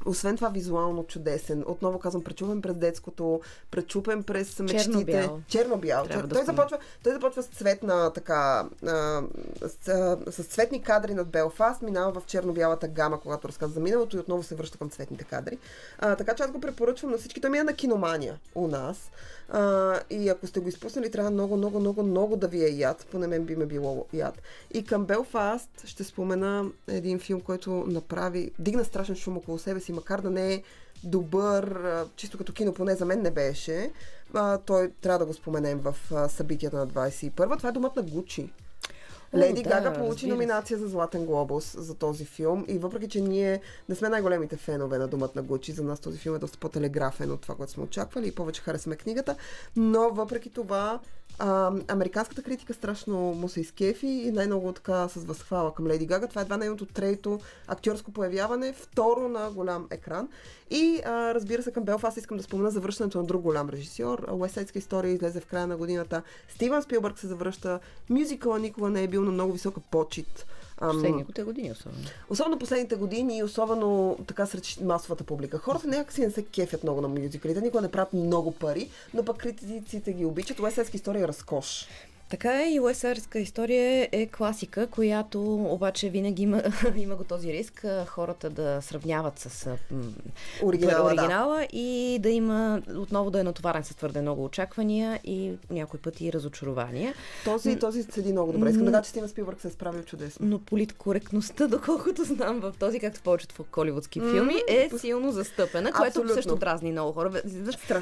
освен 0.05 0.35
това, 0.35 0.49
визуално 0.49 1.03
чудесен. 1.03 1.63
Отново 1.67 1.99
казвам, 1.99 2.23
пречупен 2.23 2.61
през 2.61 2.75
детското, 2.75 3.41
пречупен 3.71 4.23
през 4.23 4.59
мечтите. 4.59 5.29
Черно-бял. 5.47 6.05
Той, 6.07 6.21
да 6.21 6.35
той, 6.35 6.45
започва, 6.45 6.77
той 7.03 7.13
започва 7.13 7.43
с 7.43 7.47
цветна 7.47 8.13
така, 8.13 8.69
а, 8.87 9.21
с, 9.67 9.87
а, 9.87 10.17
с 10.31 10.43
цветни 10.43 10.81
кадри 10.81 11.13
над 11.13 11.27
Белфаст, 11.27 11.81
минава 11.81 12.19
в 12.19 12.25
черно-бялата 12.25 12.87
гама, 12.87 13.19
когато 13.19 13.47
разказва 13.47 13.73
за 13.73 13.79
миналото 13.79 14.17
и 14.17 14.19
отново 14.19 14.43
се 14.43 14.55
връща 14.55 14.77
към 14.77 14.89
цветните 14.89 15.23
кадри. 15.23 15.57
А, 15.99 16.15
така 16.15 16.35
че 16.35 16.43
аз 16.43 16.51
го 16.51 16.61
препоръчвам 16.61 17.11
на 17.11 17.17
всички. 17.17 17.41
Той 17.41 17.49
мина 17.49 17.63
на 17.63 17.73
киномания 17.73 18.39
у 18.55 18.67
нас. 18.67 19.11
А, 19.53 19.99
и 20.09 20.29
ако 20.29 20.47
сте 20.47 20.59
го 20.59 20.69
изпуснали, 20.69 21.11
трябва 21.11 21.31
много, 21.31 21.57
много, 21.57 21.79
много, 21.79 22.03
много 22.03 22.35
да 22.35 22.47
ви 22.47 22.63
е 22.63 22.69
яд. 22.69 23.07
Поне 23.11 23.27
мен 23.27 23.45
би 23.45 23.55
ме 23.55 23.65
било 23.65 24.05
яд. 24.13 24.41
И 24.73 24.83
към 24.83 25.05
Белфаст 25.05 25.69
ще 25.85 26.03
спомена 26.03 26.65
един 26.87 27.19
филм, 27.19 27.41
който 27.41 27.71
направи, 27.71 28.51
дигна 28.59 28.85
страшен 28.85 29.15
шум 29.15 29.37
около 29.37 29.59
себе 29.59 29.79
си, 29.79 29.93
макар 29.93 30.21
да 30.21 30.29
не 30.29 30.53
е 30.53 30.63
добър, 31.03 31.79
чисто 32.15 32.37
като 32.37 32.53
кино, 32.53 32.73
поне 32.73 32.95
за 32.95 33.05
мен 33.05 33.21
не 33.21 33.31
беше. 33.31 33.91
А, 34.33 34.57
той 34.57 34.91
трябва 35.01 35.19
да 35.19 35.25
го 35.25 35.33
споменем 35.33 35.79
в 35.79 35.95
събитията 36.29 36.77
на 36.77 36.87
21. 36.87 37.57
Това 37.57 37.69
е 37.69 37.71
Домът 37.71 37.95
на 37.95 38.01
Гучи. 38.01 38.49
О, 39.33 39.37
Леди 39.37 39.63
да, 39.63 39.69
Гага 39.69 39.93
получи 39.93 40.27
номинация 40.27 40.77
за 40.77 40.87
Златен 40.87 41.25
глобус 41.25 41.75
за 41.77 41.95
този 41.95 42.25
филм. 42.25 42.65
И 42.67 42.77
въпреки, 42.77 43.07
че 43.09 43.21
ние 43.21 43.61
не 43.89 43.95
сме 43.95 44.09
най-големите 44.09 44.57
фенове 44.57 44.97
на 44.97 45.07
Думът 45.07 45.35
на 45.35 45.41
Гучи, 45.41 45.71
за 45.71 45.83
нас 45.83 45.99
този 45.99 46.17
филм 46.17 46.35
е 46.35 46.39
доста 46.39 46.57
по-телеграфен 46.57 47.31
от 47.31 47.41
това, 47.41 47.55
което 47.55 47.71
сме 47.71 47.83
очаквали 47.83 48.27
и 48.27 48.35
повече 48.35 48.61
харесваме 48.61 48.95
книгата, 48.95 49.35
но 49.75 50.09
въпреки 50.09 50.49
това 50.49 50.99
а, 51.39 51.71
американската 51.87 52.43
критика 52.43 52.73
страшно 52.73 53.17
му 53.17 53.49
се 53.49 53.61
изкефи 53.61 54.07
и 54.07 54.31
най-много 54.31 54.73
така 54.73 55.07
с 55.07 55.23
възхвала 55.23 55.73
към 55.73 55.87
Леди 55.87 56.05
Гага. 56.05 56.27
Това 56.27 56.41
е 56.41 56.43
едва 56.43 56.57
нейното 56.57 56.85
трето 56.85 57.39
актьорско 57.67 58.11
появяване, 58.11 58.73
второ 58.73 59.29
на 59.29 59.51
голям 59.51 59.87
екран. 59.91 60.29
И 60.69 61.01
а, 61.05 61.33
разбира 61.33 61.63
се, 61.63 61.71
към 61.71 61.83
Белфаст 61.83 62.17
искам 62.17 62.37
да 62.37 62.43
спомена 62.43 62.71
завръщането 62.71 63.17
на 63.17 63.23
друг 63.23 63.41
голям 63.41 63.69
режисьор. 63.69 64.27
Уестсайдска 64.31 64.79
история 64.79 65.13
излезе 65.13 65.39
в 65.39 65.45
края 65.45 65.67
на 65.67 65.77
годината. 65.77 66.21
Стивън 66.49 66.83
Спилбърг 66.83 67.19
се 67.19 67.27
завръща. 67.27 67.79
Мюзикъла 68.09 68.59
никога 68.59 68.89
не 68.89 69.03
е 69.03 69.07
бил 69.07 69.23
на 69.23 69.31
много 69.31 69.53
висока 69.53 69.79
почет. 69.79 70.45
Последните 70.89 71.43
години 71.43 71.71
особено. 71.71 72.03
Особено 72.29 72.59
последните 72.59 72.95
години 72.95 73.37
и 73.37 73.43
особено 73.43 74.17
така 74.27 74.45
сред 74.45 74.81
масовата 74.81 75.23
публика. 75.23 75.57
Хората 75.57 75.87
някакси 75.87 76.21
не 76.21 76.31
се 76.31 76.45
кефят 76.45 76.83
много 76.83 77.01
на 77.01 77.07
мюзиклите, 77.07 77.61
никога 77.61 77.81
не 77.81 77.91
правят 77.91 78.13
много 78.13 78.51
пари, 78.51 78.89
но 79.13 79.25
пък 79.25 79.37
критиците 79.37 80.13
ги 80.13 80.25
обичат. 80.25 80.59
Уестсайдска 80.59 80.97
история 80.97 81.23
е 81.23 81.27
разкош. 81.27 81.87
Така 82.31 82.61
е 82.63 82.73
и 82.73 82.79
уесарска 82.79 83.39
история 83.39 84.09
е 84.11 84.25
класика, 84.25 84.87
която 84.87 85.55
обаче 85.55 86.09
винаги 86.09 86.43
има, 86.43 86.63
има 86.95 87.15
го 87.15 87.23
този 87.23 87.53
риск 87.53 87.85
хората 88.07 88.49
да 88.49 88.81
сравняват 88.81 89.39
с 89.39 89.67
а, 89.67 89.77
м, 89.91 90.03
Оригинала, 90.63 91.03
да. 91.03 91.15
оригинала 91.15 91.67
и 91.73 92.19
да 92.21 92.29
има 92.29 92.81
отново 92.95 93.31
да 93.31 93.39
е 93.39 93.43
натоварен 93.43 93.83
с 93.83 93.95
твърде 93.95 94.21
много 94.21 94.45
очаквания 94.45 95.19
и 95.23 95.51
някой 95.69 95.99
път 95.99 96.21
и 96.21 96.33
разочарования. 96.33 97.13
Този, 97.45 97.75
този 97.75 98.03
седи 98.03 98.31
много 98.31 98.51
добре. 98.51 98.69
Искам 98.69 98.85
да 98.85 98.91
кажа, 98.91 99.03
че 99.03 99.09
Стивен 99.09 99.29
Спилбърг 99.29 99.61
се 99.61 99.67
е 99.67 99.71
справил 99.71 100.03
чудесно. 100.03 100.47
Но 100.47 100.59
политкоректността, 100.59 101.67
доколкото 101.67 102.23
знам 102.23 102.59
в 102.59 102.73
този, 102.79 102.99
както 102.99 103.19
в 103.19 103.23
повечето 103.23 103.65
холивудски 103.71 104.19
филми, 104.19 104.55
е 104.67 104.89
силно 104.97 105.31
застъпена, 105.31 105.91
което 105.91 106.07
Абсолютно. 106.07 106.33
също 106.33 106.55
дразни 106.55 106.91
много 106.91 107.11
хора. 107.11 107.41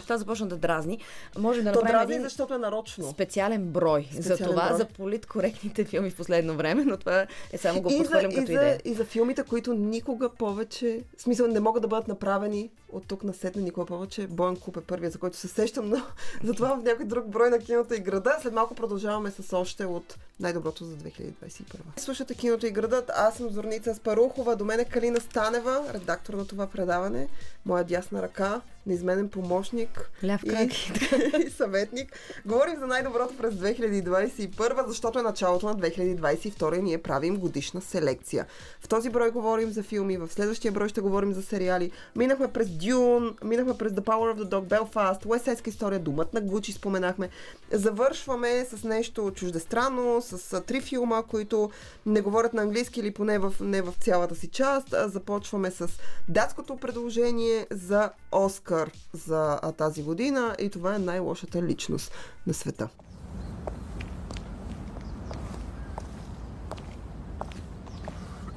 Това 0.05 0.17
започна 0.17 0.47
да 0.47 0.57
дразни. 0.57 0.99
Може 1.37 1.61
да 1.61 1.71
То 1.71 1.79
направим 1.79 1.99
дразни, 1.99 2.13
един 2.13 2.23
защото 2.23 2.53
е 2.53 2.57
нарочно. 2.57 3.11
специален 3.11 3.63
брой 3.63 4.07
за 4.21 4.37
това, 4.37 4.67
брой. 4.67 4.77
за 4.77 4.85
политкоректните 4.85 5.85
филми 5.85 6.09
в 6.09 6.15
последно 6.15 6.55
време, 6.55 6.83
но 6.85 6.97
това 6.97 7.27
е 7.51 7.57
само 7.57 7.81
го 7.81 7.89
И 7.91 7.97
подхвърлям 7.97 8.31
и, 8.31 8.35
като 8.35 8.47
за, 8.47 8.53
идея. 8.53 8.79
и 8.85 8.93
за 8.93 9.05
филмите, 9.05 9.43
които 9.43 9.73
никога 9.73 10.29
повече, 10.29 11.03
в 11.17 11.21
смисъл 11.21 11.47
не 11.47 11.59
могат 11.59 11.81
да 11.81 11.87
бъдат 11.87 12.07
направени 12.07 12.69
от 12.89 13.07
тук 13.07 13.23
на 13.23 13.33
сетне 13.33 13.61
никога 13.61 13.85
повече. 13.85 14.27
Боен 14.27 14.55
Куп 14.55 14.77
е 14.77 14.81
първия, 14.81 15.11
за 15.11 15.17
който 15.17 15.37
се 15.37 15.47
сещам, 15.47 15.89
но 15.89 15.97
затова 16.43 16.75
в 16.75 16.83
някой 16.83 17.05
друг 17.05 17.27
брой 17.27 17.49
на 17.49 17.59
киното 17.59 17.93
и 17.93 17.99
града. 17.99 18.37
След 18.41 18.53
малко 18.53 18.75
продължаваме 18.75 19.31
с 19.31 19.57
още 19.57 19.85
от 19.85 20.17
най-доброто 20.39 20.85
за 20.85 20.95
2021. 20.95 21.99
Слушате 21.99 22.35
киното 22.35 22.65
и 22.65 22.71
градът. 22.71 23.11
Аз 23.15 23.37
съм 23.37 23.49
Зорница 23.49 23.95
Спарухова. 23.95 24.55
До 24.55 24.65
мен 24.65 24.79
е 24.79 24.85
Калина 24.85 25.19
Станева, 25.19 25.85
редактор 25.93 26.33
на 26.33 26.47
това 26.47 26.67
предаване. 26.67 27.27
Моя 27.65 27.83
дясна 27.83 28.21
ръка, 28.21 28.61
неизменен 28.85 29.29
помощник 29.29 30.11
Ляв 30.23 30.41
крак. 30.49 30.73
и, 30.73 30.93
и 31.47 31.49
съветник. 31.49 32.19
Говорим 32.45 32.79
за 32.79 32.87
най-доброто 32.87 33.37
през 33.37 33.53
2021, 33.53 34.87
защото 34.87 35.19
е 35.19 35.21
началото 35.21 35.65
на 35.65 35.75
2022 35.75 36.79
и 36.79 36.81
ние 36.81 36.97
правим 36.97 37.37
годишна 37.37 37.81
селекция. 37.81 38.45
В 38.81 38.87
този 38.87 39.09
брой 39.09 39.31
говорим 39.31 39.71
за 39.71 39.83
филми, 39.83 40.17
в 40.17 40.27
следващия 40.27 40.71
брой 40.71 40.89
ще 40.89 41.01
говорим 41.01 41.33
за 41.33 41.41
сериали. 41.41 41.91
Минахме 42.15 42.47
през 42.47 42.67
Dune, 42.67 43.43
минахме 43.43 43.77
през 43.77 43.91
The 43.91 44.01
Power 44.01 44.35
of 44.35 44.43
the 44.43 44.49
Dog, 44.49 44.67
Belfast, 44.67 45.25
Side 45.25 45.67
история, 45.67 45.99
Думът 45.99 46.33
на 46.33 46.41
Гучи 46.41 46.71
споменахме. 46.71 47.29
Завършваме 47.71 48.65
с 48.65 48.83
нещо 48.83 49.31
чуждестранно, 49.35 50.21
с 50.29 50.61
три 50.61 50.81
филма, 50.81 51.23
които 51.23 51.71
не 52.05 52.21
говорят 52.21 52.53
на 52.53 52.61
английски 52.61 52.99
или 52.99 53.13
поне 53.13 53.39
в, 53.39 53.53
не 53.59 53.81
в 53.81 53.93
цялата 53.99 54.35
си 54.35 54.47
част. 54.47 54.93
Започваме 55.05 55.71
с 55.71 55.87
датското 56.27 56.77
предложение 56.77 57.67
за 57.71 58.09
Оскар 58.31 58.91
за 59.13 59.59
тази 59.77 60.03
година 60.03 60.55
и 60.59 60.69
това 60.69 60.95
е 60.95 60.99
най-лошата 60.99 61.61
личност 61.61 62.11
на 62.47 62.53
света. 62.53 62.89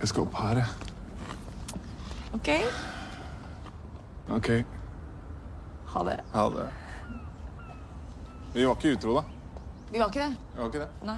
Let's 0.00 0.12
go 0.12 0.24
party. 0.26 0.64
OK? 2.32 2.48
OK, 4.30 4.64
Ha 5.86 6.02
det. 6.02 6.20
ha 6.32 6.50
det. 6.50 6.68
Vi 8.54 8.66
var 8.66 8.74
ikke 8.74 8.92
utro, 8.92 9.14
da. 9.14 9.22
Vi 9.92 9.98
var 9.98 10.06
ikke 10.06 10.20
det? 10.20 10.36
Vi 10.54 10.60
var 10.60 10.66
ikke 10.66 10.78
det. 10.78 10.88
Nei. 11.02 11.16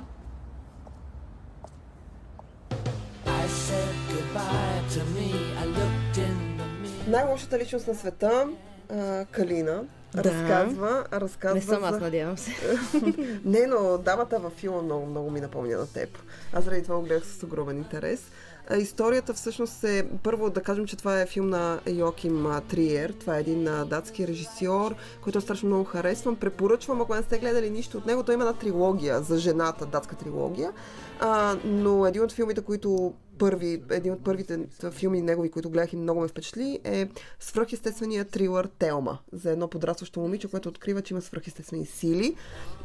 Най-лошата 7.08 7.58
личност 7.58 7.88
на 7.88 7.94
света, 7.94 8.48
а, 8.90 9.24
Калина, 9.24 9.82
Да. 10.14 10.24
разказва, 10.24 11.04
разказва 11.12 11.54
Не 11.54 11.60
съм 11.60 11.84
аз, 11.84 11.94
за... 11.94 12.00
надявам 12.00 12.38
се. 12.38 12.50
Не, 13.44 13.66
но 13.66 13.98
дамата 13.98 14.38
във 14.38 14.52
филма 14.52 14.82
много, 14.82 15.06
много 15.06 15.30
ми 15.30 15.40
напомня 15.40 15.78
на 15.78 15.86
теб. 15.86 16.18
Аз 16.52 16.64
заради 16.64 16.82
това 16.82 16.96
го 16.96 17.02
гледах 17.02 17.26
с 17.26 17.42
огромен 17.42 17.76
интерес. 17.76 18.30
Историята 18.78 19.34
всъщност 19.34 19.84
е, 19.84 20.08
първо 20.22 20.50
да 20.50 20.62
кажем, 20.62 20.86
че 20.86 20.96
това 20.96 21.20
е 21.20 21.26
филм 21.26 21.48
на 21.48 21.80
Йоким 21.86 22.46
Триер. 22.68 23.12
Това 23.20 23.36
е 23.36 23.40
един 23.40 23.64
датски 23.64 24.28
режисьор, 24.28 24.94
който 25.20 25.40
страшно 25.40 25.68
много 25.68 25.84
харесвам. 25.84 26.36
Препоръчвам, 26.36 27.00
ако 27.00 27.14
не 27.14 27.22
сте 27.22 27.38
гледали 27.38 27.70
нищо 27.70 27.98
от 27.98 28.06
него, 28.06 28.22
той 28.22 28.34
има 28.34 28.44
една 28.44 28.58
трилогия 28.58 29.20
за 29.20 29.38
жената, 29.38 29.86
датска 29.86 30.16
трилогия. 30.16 30.72
А, 31.20 31.56
но 31.64 32.06
един 32.06 32.22
от 32.22 32.32
филмите, 32.32 32.60
които 32.60 33.14
първи, 33.38 33.82
един 33.90 34.12
от 34.12 34.24
първите 34.24 34.60
филми 34.90 35.22
негови, 35.22 35.50
които 35.50 35.70
гледах 35.70 35.92
и 35.92 35.96
много 35.96 36.20
ме 36.20 36.28
впечатли, 36.28 36.80
е 36.84 37.08
свръхестествения 37.40 38.24
трилър 38.24 38.68
Телма 38.78 39.18
за 39.32 39.50
едно 39.50 39.68
подрастващо 39.68 40.20
момиче, 40.20 40.48
което 40.48 40.68
открива, 40.68 41.02
че 41.02 41.14
има 41.14 41.22
свръхестествени 41.22 41.86
сили 41.86 42.36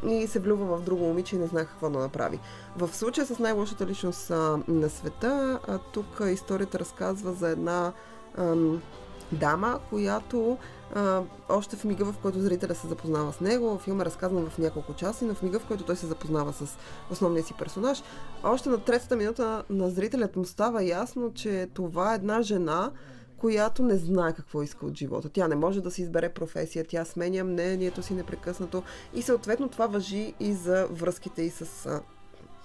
и 0.08 0.26
се 0.26 0.38
влюбва 0.38 0.76
в 0.76 0.84
друго 0.84 1.04
момиче 1.04 1.36
и 1.36 1.38
не 1.38 1.46
знае 1.46 1.64
какво 1.64 1.90
да 1.90 1.98
направи. 1.98 2.38
В 2.76 2.90
случая 2.92 3.26
с 3.26 3.38
най-лошата 3.38 3.86
личност 3.86 4.30
на 4.68 4.88
света, 4.88 5.60
тук 5.92 6.20
историята 6.32 6.78
разказва 6.78 7.32
за 7.32 7.48
една 7.48 7.92
ам, 8.38 8.82
дама, 9.32 9.80
която 9.90 10.58
а, 10.94 11.22
още 11.48 11.76
в 11.76 11.84
мига, 11.84 12.04
в 12.04 12.18
който 12.22 12.40
зрителя 12.40 12.74
се 12.74 12.86
запознава 12.86 13.32
с 13.32 13.40
него, 13.40 13.78
филм 13.78 14.00
е 14.00 14.04
разказан 14.04 14.50
в 14.50 14.58
няколко 14.58 14.94
часа, 14.94 15.24
но 15.24 15.34
в 15.34 15.42
мига, 15.42 15.58
в 15.58 15.66
който 15.66 15.84
той 15.84 15.96
се 15.96 16.06
запознава 16.06 16.52
с 16.52 16.76
основния 17.10 17.44
си 17.44 17.54
персонаж, 17.58 18.02
още 18.42 18.68
на 18.68 18.78
третата 18.78 19.16
минута 19.16 19.62
на 19.70 19.90
зрителят 19.90 20.36
му 20.36 20.44
става 20.44 20.84
ясно, 20.84 21.32
че 21.34 21.68
това 21.74 22.12
е 22.12 22.16
една 22.16 22.42
жена, 22.42 22.90
която 23.36 23.82
не 23.82 23.96
знае 23.96 24.32
какво 24.32 24.62
иска 24.62 24.86
от 24.86 24.96
живота. 24.96 25.28
Тя 25.28 25.48
не 25.48 25.54
може 25.56 25.80
да 25.80 25.90
си 25.90 26.02
избере 26.02 26.28
професия, 26.28 26.84
тя 26.88 27.04
сменя 27.04 27.44
мнението 27.44 28.02
си 28.02 28.14
непрекъснато 28.14 28.82
и 29.14 29.22
съответно 29.22 29.68
това 29.68 29.86
въжи 29.86 30.34
и 30.40 30.52
за 30.52 30.86
връзките 30.90 31.42
и 31.42 31.50
с 31.50 31.88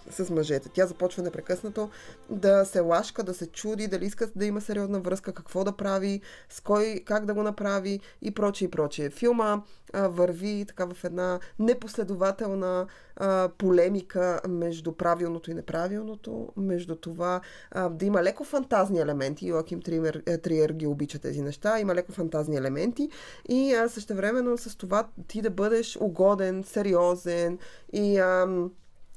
с 0.09 0.29
мъжете. 0.29 0.69
Тя 0.69 0.85
започва 0.85 1.23
непрекъснато 1.23 1.89
да 2.29 2.65
се 2.65 2.79
лашка, 2.79 3.23
да 3.23 3.33
се 3.33 3.47
чуди, 3.47 3.87
дали 3.87 4.05
иска 4.05 4.27
да 4.35 4.45
има 4.45 4.61
сериозна 4.61 4.99
връзка, 4.99 5.33
какво 5.33 5.63
да 5.63 5.71
прави, 5.71 6.21
с 6.49 6.61
кой, 6.61 7.01
как 7.05 7.25
да 7.25 7.33
го 7.33 7.43
направи 7.43 7.99
и 8.21 8.31
прочее 8.31 8.65
и 8.65 8.71
прочее. 8.71 9.09
Филма 9.09 9.61
а, 9.93 10.07
върви 10.07 10.65
така 10.67 10.85
в 10.85 11.03
една 11.03 11.39
непоследователна 11.59 12.87
а, 13.15 13.49
полемика 13.57 14.41
между 14.47 14.91
правилното 14.91 15.51
и 15.51 15.53
неправилното, 15.53 16.49
между 16.57 16.95
това 16.95 17.41
а, 17.71 17.89
да 17.89 18.05
има 18.05 18.23
леко 18.23 18.43
фантазни 18.43 18.99
елементи. 18.99 19.47
Йоаким 19.47 19.81
Триер, 19.81 20.23
е, 20.25 20.37
Триер 20.37 20.69
ги 20.69 20.87
обича 20.87 21.19
тези 21.19 21.41
неща. 21.41 21.79
Има 21.79 21.95
леко 21.95 22.11
фантазни 22.11 22.57
елементи 22.57 23.09
и 23.49 23.73
а, 23.73 23.89
същевременно 23.89 24.57
с 24.57 24.77
това 24.77 25.07
ти 25.27 25.41
да 25.41 25.49
бъдеш 25.49 25.97
угоден, 26.01 26.63
сериозен 26.63 27.57
и 27.93 28.17
ам, 28.17 28.71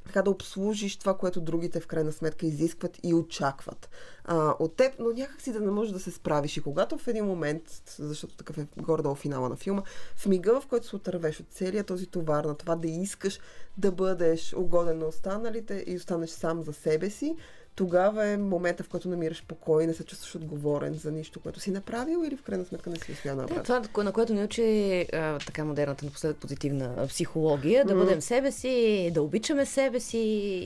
така 0.09 0.23
да 0.23 0.31
обслужиш 0.31 0.97
това, 0.97 1.17
което 1.17 1.41
другите 1.41 1.81
в 1.81 1.87
крайна 1.87 2.13
сметка 2.13 2.47
изискват 2.47 2.99
и 3.03 3.15
очакват 3.15 3.91
а, 4.25 4.55
от 4.59 4.77
теб, 4.77 4.93
но 4.99 5.11
някак 5.13 5.41
си 5.41 5.53
да 5.53 5.61
не 5.61 5.71
можеш 5.71 5.93
да 5.93 6.01
се 6.01 6.11
справиш. 6.11 6.57
И 6.57 6.61
когато 6.61 6.99
в 6.99 7.09
един 7.09 7.25
момент, 7.25 7.63
защото 7.99 8.37
такъв 8.37 8.59
е 8.59 8.67
горе-долу 8.77 9.15
финала 9.15 9.49
на 9.49 9.57
филма, 9.57 9.83
в 10.17 10.27
мига, 10.27 10.61
в 10.61 10.67
който 10.67 10.87
се 10.87 10.97
отървеш 10.97 11.41
от 11.41 11.47
целия 11.51 11.85
този 11.85 12.07
товар 12.07 12.45
на 12.45 12.55
това 12.55 12.77
да 12.77 12.89
искаш 12.89 13.41
да 13.79 13.93
бъдеш 13.93 14.55
угоден 14.55 14.99
на 14.99 15.07
останалите 15.07 15.85
и 15.87 15.97
останеш 15.97 16.31
сам 16.31 16.63
за 16.63 16.73
себе 16.73 17.11
си, 17.11 17.37
тогава 17.79 18.27
е 18.27 18.37
момента, 18.37 18.83
в 18.83 18.89
който 18.89 19.09
намираш 19.09 19.45
покой 19.49 19.87
не 19.87 19.95
се 19.95 20.05
чувстваш 20.05 20.35
отговорен 20.35 20.95
за 20.95 21.13
нищо, 21.13 21.41
което 21.41 21.61
си 21.61 21.71
направил 21.71 22.25
или 22.27 22.37
в 22.37 22.43
крайна 22.43 22.65
сметка 22.65 22.91
не 22.91 22.97
си 22.97 23.13
успял 23.13 23.37
да 23.37 23.47
Да, 23.47 23.63
това, 23.63 24.03
на 24.05 24.13
което 24.13 24.35
ни 24.35 24.45
учи 24.45 25.07
а, 25.13 25.39
така 25.39 25.65
модерната 25.65 26.05
напоследък 26.05 26.37
позитивна 26.37 27.07
психология, 27.09 27.85
да 27.85 27.95
Мгм. 27.95 28.05
бъдем 28.05 28.21
себе 28.21 28.53
си, 28.53 29.11
да 29.15 29.23
обичаме 29.23 29.67
себе 29.67 30.01
си 30.01 30.19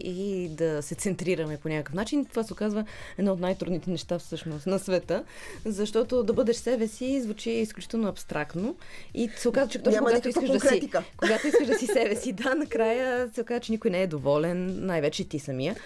и 0.05 0.49
да 0.49 0.83
се 0.83 0.95
центрираме 0.95 1.57
по 1.57 1.69
някакъв 1.69 1.95
начин. 1.95 2.25
Това 2.25 2.43
се 2.43 2.53
оказва 2.53 2.85
едно 3.19 3.33
от 3.33 3.41
най-трудните 3.41 3.91
неща 3.91 4.19
всъщност 4.19 4.67
на 4.67 4.79
света, 4.79 5.25
защото 5.65 6.23
да 6.23 6.33
бъдеш 6.33 6.57
себе 6.57 6.89
си 6.89 7.21
звучи 7.21 7.51
изключително 7.51 8.09
абстрактно 8.09 8.77
и 9.15 9.31
се 9.37 9.49
оказва, 9.49 9.71
че 9.71 9.83
точно 9.83 10.05
когато 10.05 10.29
искаш 10.29 10.51
да 10.51 10.61
си, 10.61 10.91
когато 11.17 11.47
искаш 11.47 11.67
да 11.67 11.75
си 11.75 11.87
себе 11.87 12.17
си, 12.17 12.33
да, 12.33 12.55
накрая 12.55 13.31
се 13.35 13.41
оказва, 13.41 13.61
че 13.61 13.73
никой 13.73 13.91
не 13.91 14.03
е 14.03 14.07
доволен, 14.07 14.87
най-вече 14.87 15.29
ти 15.29 15.39
самия. 15.39 15.77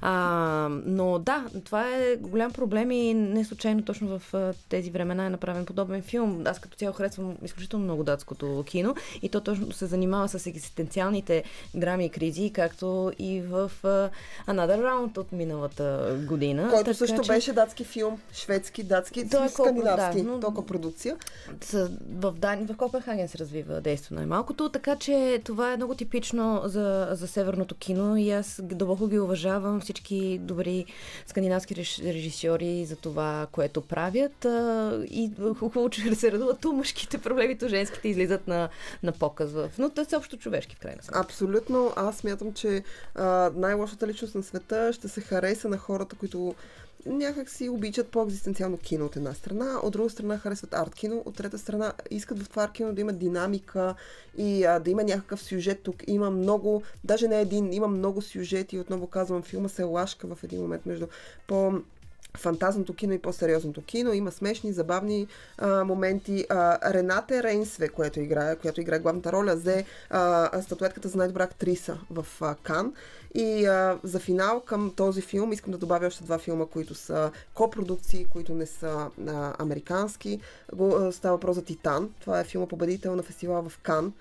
А, 0.00 0.68
но 0.86 1.18
да, 1.18 1.44
това 1.64 1.88
е 1.88 2.16
голям 2.16 2.52
проблем 2.52 2.90
и 2.90 3.14
не 3.14 3.44
случайно 3.44 3.82
точно 3.82 4.18
в 4.18 4.34
тези 4.68 4.90
времена 4.90 5.26
е 5.26 5.30
направен 5.30 5.64
подобен 5.66 6.02
филм. 6.02 6.42
Аз 6.46 6.58
като 6.58 6.76
цяло 6.76 6.92
харесвам 6.92 7.36
изключително 7.44 7.84
много 7.84 8.04
датското 8.04 8.64
кино 8.66 8.94
и 9.22 9.28
то 9.28 9.40
точно 9.40 9.72
се 9.72 9.86
занимава 9.86 10.28
с 10.28 10.46
екзистенциалните 10.46 11.44
драми 11.74 12.06
и 12.06 12.10
кризи, 12.10 12.50
както 12.50 12.86
и 13.18 13.40
в 13.40 13.70
Another 14.46 14.80
Round 14.80 15.18
от 15.18 15.32
миналата 15.32 16.16
година. 16.28 16.68
Който 16.70 16.84
Така 16.84 16.94
също 16.94 17.22
че- 17.22 17.32
беше 17.32 17.52
датски 17.52 17.84
филм, 17.84 18.18
шведски, 18.32 18.82
датски, 18.82 19.28
Той 19.30 19.46
е 19.46 19.48
скандинавски, 19.48 20.22
да, 20.22 20.30
но- 20.30 20.40
толкова 20.40 20.66
продукция. 20.66 21.16
В, 22.10 22.32
Дани, 22.32 22.66
в 22.66 22.76
Копенхаген 22.76 23.28
се 23.28 23.38
развива 23.38 23.80
действо 23.80 24.14
най-малкото, 24.14 24.68
така 24.68 24.96
че 24.96 25.40
това 25.44 25.72
е 25.72 25.76
много 25.76 25.94
типично 25.94 26.62
за, 26.64 27.08
за 27.10 27.28
северното 27.28 27.74
кино 27.74 28.16
и 28.16 28.30
аз 28.30 28.60
дълбоко 28.62 29.08
ги 29.08 29.18
уважавам 29.18 29.80
всички 29.80 30.38
добри 30.56 30.84
скандинавски 31.26 31.74
реж- 31.74 32.12
режисьори 32.12 32.84
за 32.84 32.96
това, 32.96 33.46
което 33.52 33.80
правят 33.80 34.46
и 35.10 35.30
хубаво, 35.58 35.90
че 35.90 36.14
се 36.14 36.32
радуват 36.32 36.60
то 36.60 36.72
мъжките 36.72 37.18
проблеми, 37.18 37.58
то 37.58 37.68
женските 37.68 38.08
излизат 38.08 38.48
на, 38.48 38.68
на 39.02 39.12
показ. 39.12 39.50
Но 39.78 39.90
те 39.90 40.04
са 40.04 40.16
общо 40.16 40.36
човешки 40.36 40.76
в 40.76 40.78
крайна 40.78 41.02
сметка. 41.02 41.20
Абсолютно. 41.20 41.92
Аз 41.96 42.16
смятам, 42.16 42.52
че 42.52 42.82
най-лошата 43.54 44.06
личност 44.06 44.34
на 44.34 44.42
света 44.42 44.92
ще 44.92 45.08
се 45.08 45.20
хареса 45.20 45.68
на 45.68 45.78
хората, 45.78 46.16
които 46.16 46.54
някак 47.06 47.50
си 47.50 47.68
обичат 47.68 48.08
по-екзистенциално 48.08 48.78
кино 48.78 49.06
от 49.06 49.16
една 49.16 49.34
страна, 49.34 49.80
от 49.82 49.92
друга 49.92 50.10
страна 50.10 50.38
харесват 50.38 50.74
арт 50.74 50.94
кино, 50.94 51.22
от 51.24 51.36
трета 51.36 51.58
страна 51.58 51.92
искат 52.10 52.42
в 52.42 52.48
това 52.48 52.62
арт 52.64 52.72
кино 52.72 52.94
да 52.94 53.00
има 53.00 53.12
динамика 53.12 53.94
и 54.38 54.64
а, 54.64 54.78
да 54.78 54.90
има 54.90 55.04
някакъв 55.04 55.42
сюжет 55.42 55.82
тук. 55.82 55.96
Има 56.06 56.30
много, 56.30 56.82
даже 57.04 57.28
не 57.28 57.40
един, 57.40 57.72
има 57.72 57.88
много 57.88 58.22
сюжети. 58.22 58.78
Отново 58.78 59.06
казвам, 59.06 59.42
филма 59.42 59.68
се 59.68 59.82
лашка 59.82 60.34
в 60.34 60.44
един 60.44 60.60
момент 60.60 60.86
между 60.86 61.06
по 61.46 61.72
фантазното 62.36 62.94
кино 62.94 63.12
и 63.12 63.18
по-сериозното 63.18 63.82
кино. 63.82 64.12
Има 64.12 64.32
смешни, 64.32 64.72
забавни 64.72 65.26
а, 65.58 65.84
моменти. 65.84 66.46
А, 66.48 66.92
Рената 66.94 67.42
Рейнсве, 67.42 67.88
която 67.88 68.20
играе, 68.20 68.56
която 68.56 68.80
играе 68.80 68.98
главната 68.98 69.32
роля, 69.32 69.56
взе 69.56 69.84
статуетката 70.62 71.08
за 71.08 71.18
най-добра 71.18 71.44
актриса 71.44 71.98
в 72.10 72.26
а, 72.40 72.54
Кан. 72.62 72.92
И 73.34 73.66
а, 73.66 73.98
за 74.02 74.18
финал 74.18 74.60
към 74.60 74.92
този 74.96 75.20
филм 75.20 75.52
искам 75.52 75.72
да 75.72 75.78
добавя 75.78 76.06
още 76.06 76.24
два 76.24 76.38
филма, 76.38 76.66
които 76.66 76.94
са 76.94 77.30
копродукции, 77.54 78.24
които 78.24 78.54
не 78.54 78.66
са 78.66 79.10
а, 79.28 79.54
американски. 79.58 80.40
Го, 80.74 80.96
а, 80.96 81.12
става 81.12 81.36
въпрос 81.36 81.54
за 81.54 81.64
Титан. 81.64 82.10
Това 82.20 82.40
е 82.40 82.44
филма 82.44 82.66
победител 82.66 83.16
на 83.16 83.22
фестивал 83.22 83.68
в 83.68 83.78
Кан 83.82 84.12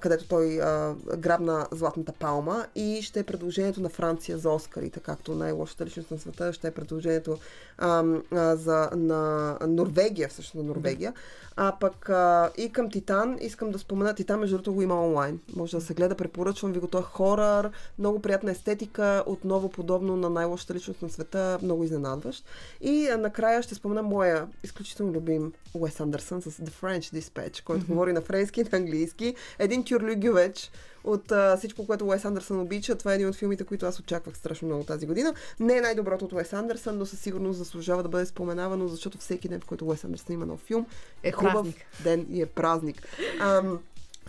където 0.00 0.28
той 0.28 0.60
а, 0.60 0.94
грабна 1.16 1.66
Златната 1.72 2.12
палма 2.12 2.66
и 2.74 3.02
ще 3.02 3.20
е 3.20 3.24
предложението 3.24 3.80
на 3.80 3.88
Франция 3.88 4.38
за 4.38 4.50
Оскарите, 4.50 5.00
както 5.00 5.34
най-лошата 5.34 5.86
личност 5.86 6.10
на 6.10 6.18
света, 6.18 6.52
ще 6.52 6.68
е 6.68 6.70
предложението 6.70 7.38
а, 7.78 8.04
а, 8.30 8.56
за, 8.56 8.90
на 8.96 9.56
Норвегия, 9.68 10.28
всъщност 10.28 10.54
на 10.54 10.62
Норвегия. 10.62 11.12
А 11.56 11.72
пък 11.80 12.08
а, 12.08 12.50
и 12.56 12.72
към 12.72 12.90
Титан 12.90 13.38
искам 13.40 13.70
да 13.70 13.78
спомена, 13.78 14.14
Титан 14.14 14.40
между 14.40 14.56
другото 14.56 14.74
го 14.74 14.82
има 14.82 15.06
онлайн. 15.06 15.40
Може 15.56 15.76
да 15.76 15.82
се 15.82 15.94
гледа, 15.94 16.14
препоръчвам 16.14 16.72
ви 16.72 16.80
го, 16.80 16.86
той 16.86 17.00
е 17.00 17.04
хорър, 17.04 17.70
много 17.98 18.22
приятна 18.22 18.50
естетика, 18.50 19.24
отново 19.26 19.68
подобно 19.68 20.16
на 20.16 20.30
най-лошата 20.30 20.74
личност 20.74 21.02
на 21.02 21.10
света, 21.10 21.58
много 21.62 21.84
изненадващ. 21.84 22.44
И 22.80 23.08
а, 23.08 23.16
накрая 23.18 23.62
ще 23.62 23.74
спомена 23.74 24.02
моя 24.02 24.46
изключително 24.64 25.12
любим 25.12 25.52
Уес 25.74 26.00
Андерсън 26.00 26.42
с 26.42 26.50
The 26.50 26.70
French 26.82 27.20
Dispatch, 27.20 27.64
който 27.64 27.86
говори 27.86 28.12
на 28.12 28.20
френски 28.20 28.60
и 28.60 28.64
на 28.72 28.78
английски. 28.78 29.34
Един 29.58 29.71
тюрлюгювеч 29.80 30.70
от 31.04 31.32
а, 31.32 31.56
всичко, 31.56 31.86
което 31.86 32.06
Уес 32.06 32.24
Андерсън 32.24 32.60
обича. 32.60 32.94
Това 32.94 33.12
е 33.12 33.14
един 33.14 33.28
от 33.28 33.34
филмите, 33.34 33.64
които 33.64 33.86
аз 33.86 34.00
очаквах 34.00 34.36
страшно 34.36 34.68
много 34.68 34.84
тази 34.84 35.06
година. 35.06 35.34
Не 35.60 35.76
е 35.76 35.80
най-доброто 35.80 36.24
от 36.24 36.32
Уес 36.32 36.52
Андерсън, 36.52 36.98
но 36.98 37.06
със 37.06 37.20
сигурност 37.20 37.58
заслужава 37.58 38.02
да 38.02 38.08
бъде 38.08 38.26
споменавано, 38.26 38.88
защото 38.88 39.18
всеки 39.18 39.48
ден, 39.48 39.60
в 39.60 39.66
който 39.66 39.86
Уес 39.86 40.04
Андерсън 40.04 40.34
има 40.34 40.46
нов 40.46 40.60
филм, 40.60 40.86
е 41.22 41.32
хубав 41.32 41.52
Празник. 41.52 41.86
ден 42.04 42.26
и 42.30 42.42
е 42.42 42.46
празник. 42.46 43.08
Ам, 43.40 43.78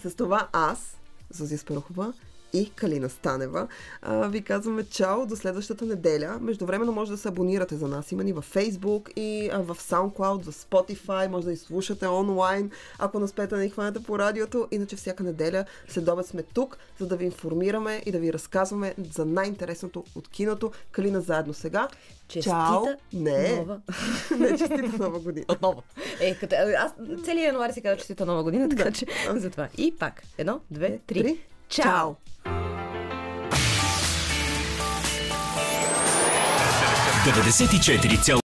с 0.03 0.15
това 0.15 0.47
аз, 0.51 0.97
Зузия 1.29 1.59
Спарухова 1.59 2.13
и 2.53 2.69
Калина 2.69 3.09
Станева. 3.09 3.67
А, 4.01 4.27
ви 4.27 4.41
казваме 4.41 4.83
чао 4.83 5.25
до 5.25 5.35
следващата 5.35 5.85
неделя. 5.85 6.37
Междувременно 6.41 6.91
може 6.91 7.11
да 7.11 7.17
се 7.17 7.27
абонирате 7.27 7.75
за 7.75 7.87
нас. 7.87 8.11
Има 8.11 8.23
ни 8.23 8.33
във 8.33 8.53
Facebook 8.53 9.13
и 9.15 9.49
а, 9.53 9.59
в 9.61 9.75
SoundCloud, 9.75 10.51
в 10.51 10.53
Spotify. 10.53 11.27
Може 11.27 11.45
да 11.45 11.53
изслушате 11.53 12.07
онлайн, 12.07 12.71
ако 12.99 13.19
не 13.19 13.25
успеете 13.25 13.55
да 13.55 13.61
ни 13.61 13.69
хванете 13.69 14.03
по 14.03 14.19
радиото. 14.19 14.67
Иначе 14.71 14.95
всяка 14.95 15.23
неделя 15.23 15.65
след 15.87 16.07
обед 16.07 16.25
сме 16.25 16.43
тук, 16.43 16.77
за 16.99 17.07
да 17.07 17.15
ви 17.15 17.25
информираме 17.25 18.03
и 18.05 18.11
да 18.11 18.19
ви 18.19 18.33
разказваме 18.33 18.95
за 19.13 19.25
най-интересното 19.25 20.03
от 20.15 20.27
киното. 20.27 20.71
Калина 20.91 21.21
заедно 21.21 21.53
сега. 21.53 21.87
Честита 22.27 22.55
Чао! 22.55 22.83
Не, 23.13 23.55
нова. 23.55 23.81
не 24.39 24.57
честита 24.57 24.97
нова 24.99 25.19
година. 25.19 25.45
Отново. 25.49 25.83
Е, 26.19 26.35
като, 26.35 26.55
аз 26.77 26.91
целият 27.25 27.53
януари 27.53 27.73
се 27.73 27.81
казва 27.81 27.97
честита 27.97 28.25
нова 28.25 28.43
година, 28.43 28.69
така 28.69 28.91
че 28.91 29.05
затова. 29.35 29.69
И 29.77 29.95
пак. 29.99 30.23
Едно, 30.37 30.59
две, 30.71 30.99
три. 31.07 31.23
Три. 31.23 31.39
Чао! 31.69 32.15
94,5 37.23 38.41